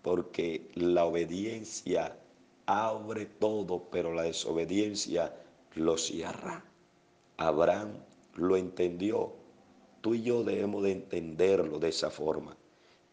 [0.00, 2.16] porque la obediencia
[2.64, 5.36] abre todo, pero la desobediencia
[5.74, 6.64] lo cierra.
[7.36, 7.92] Abraham
[8.36, 9.34] lo entendió.
[10.00, 12.56] Tú y yo debemos de entenderlo de esa forma.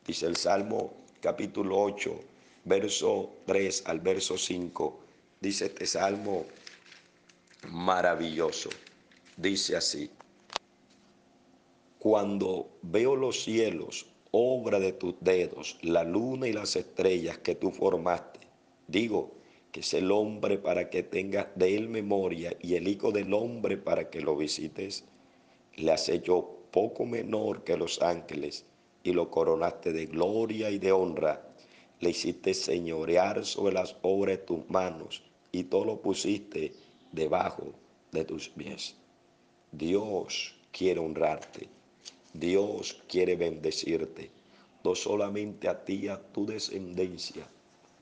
[0.07, 2.31] Dice el Salmo capítulo 8,
[2.65, 4.99] verso 3 al verso 5,
[5.39, 6.45] dice este salmo
[7.69, 8.69] maravilloso.
[9.35, 10.11] Dice así,
[11.99, 17.71] cuando veo los cielos, obra de tus dedos, la luna y las estrellas que tú
[17.71, 18.41] formaste,
[18.87, 19.31] digo
[19.71, 23.75] que es el hombre para que tengas de él memoria y el hijo del hombre
[23.77, 25.03] para que lo visites.
[25.75, 28.65] Le has hecho poco menor que los ángeles
[29.03, 31.47] y lo coronaste de gloria y de honra.
[32.03, 35.23] Le hiciste señorear sobre las obras de tus manos
[35.53, 36.73] y todo lo pusiste
[37.13, 37.71] debajo
[38.11, 38.95] de tus pies.
[39.71, 41.69] Dios quiere honrarte.
[42.33, 44.31] Dios quiere bendecirte.
[44.83, 47.47] No solamente a ti, a tu descendencia,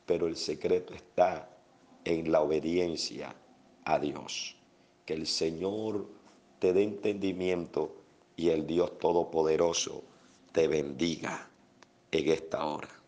[0.07, 1.47] pero el secreto está
[2.03, 3.35] en la obediencia
[3.85, 4.55] a Dios.
[5.05, 6.07] Que el Señor
[6.57, 7.95] te dé entendimiento
[8.35, 10.01] y el Dios Todopoderoso
[10.53, 11.47] te bendiga
[12.11, 13.00] en esta hora.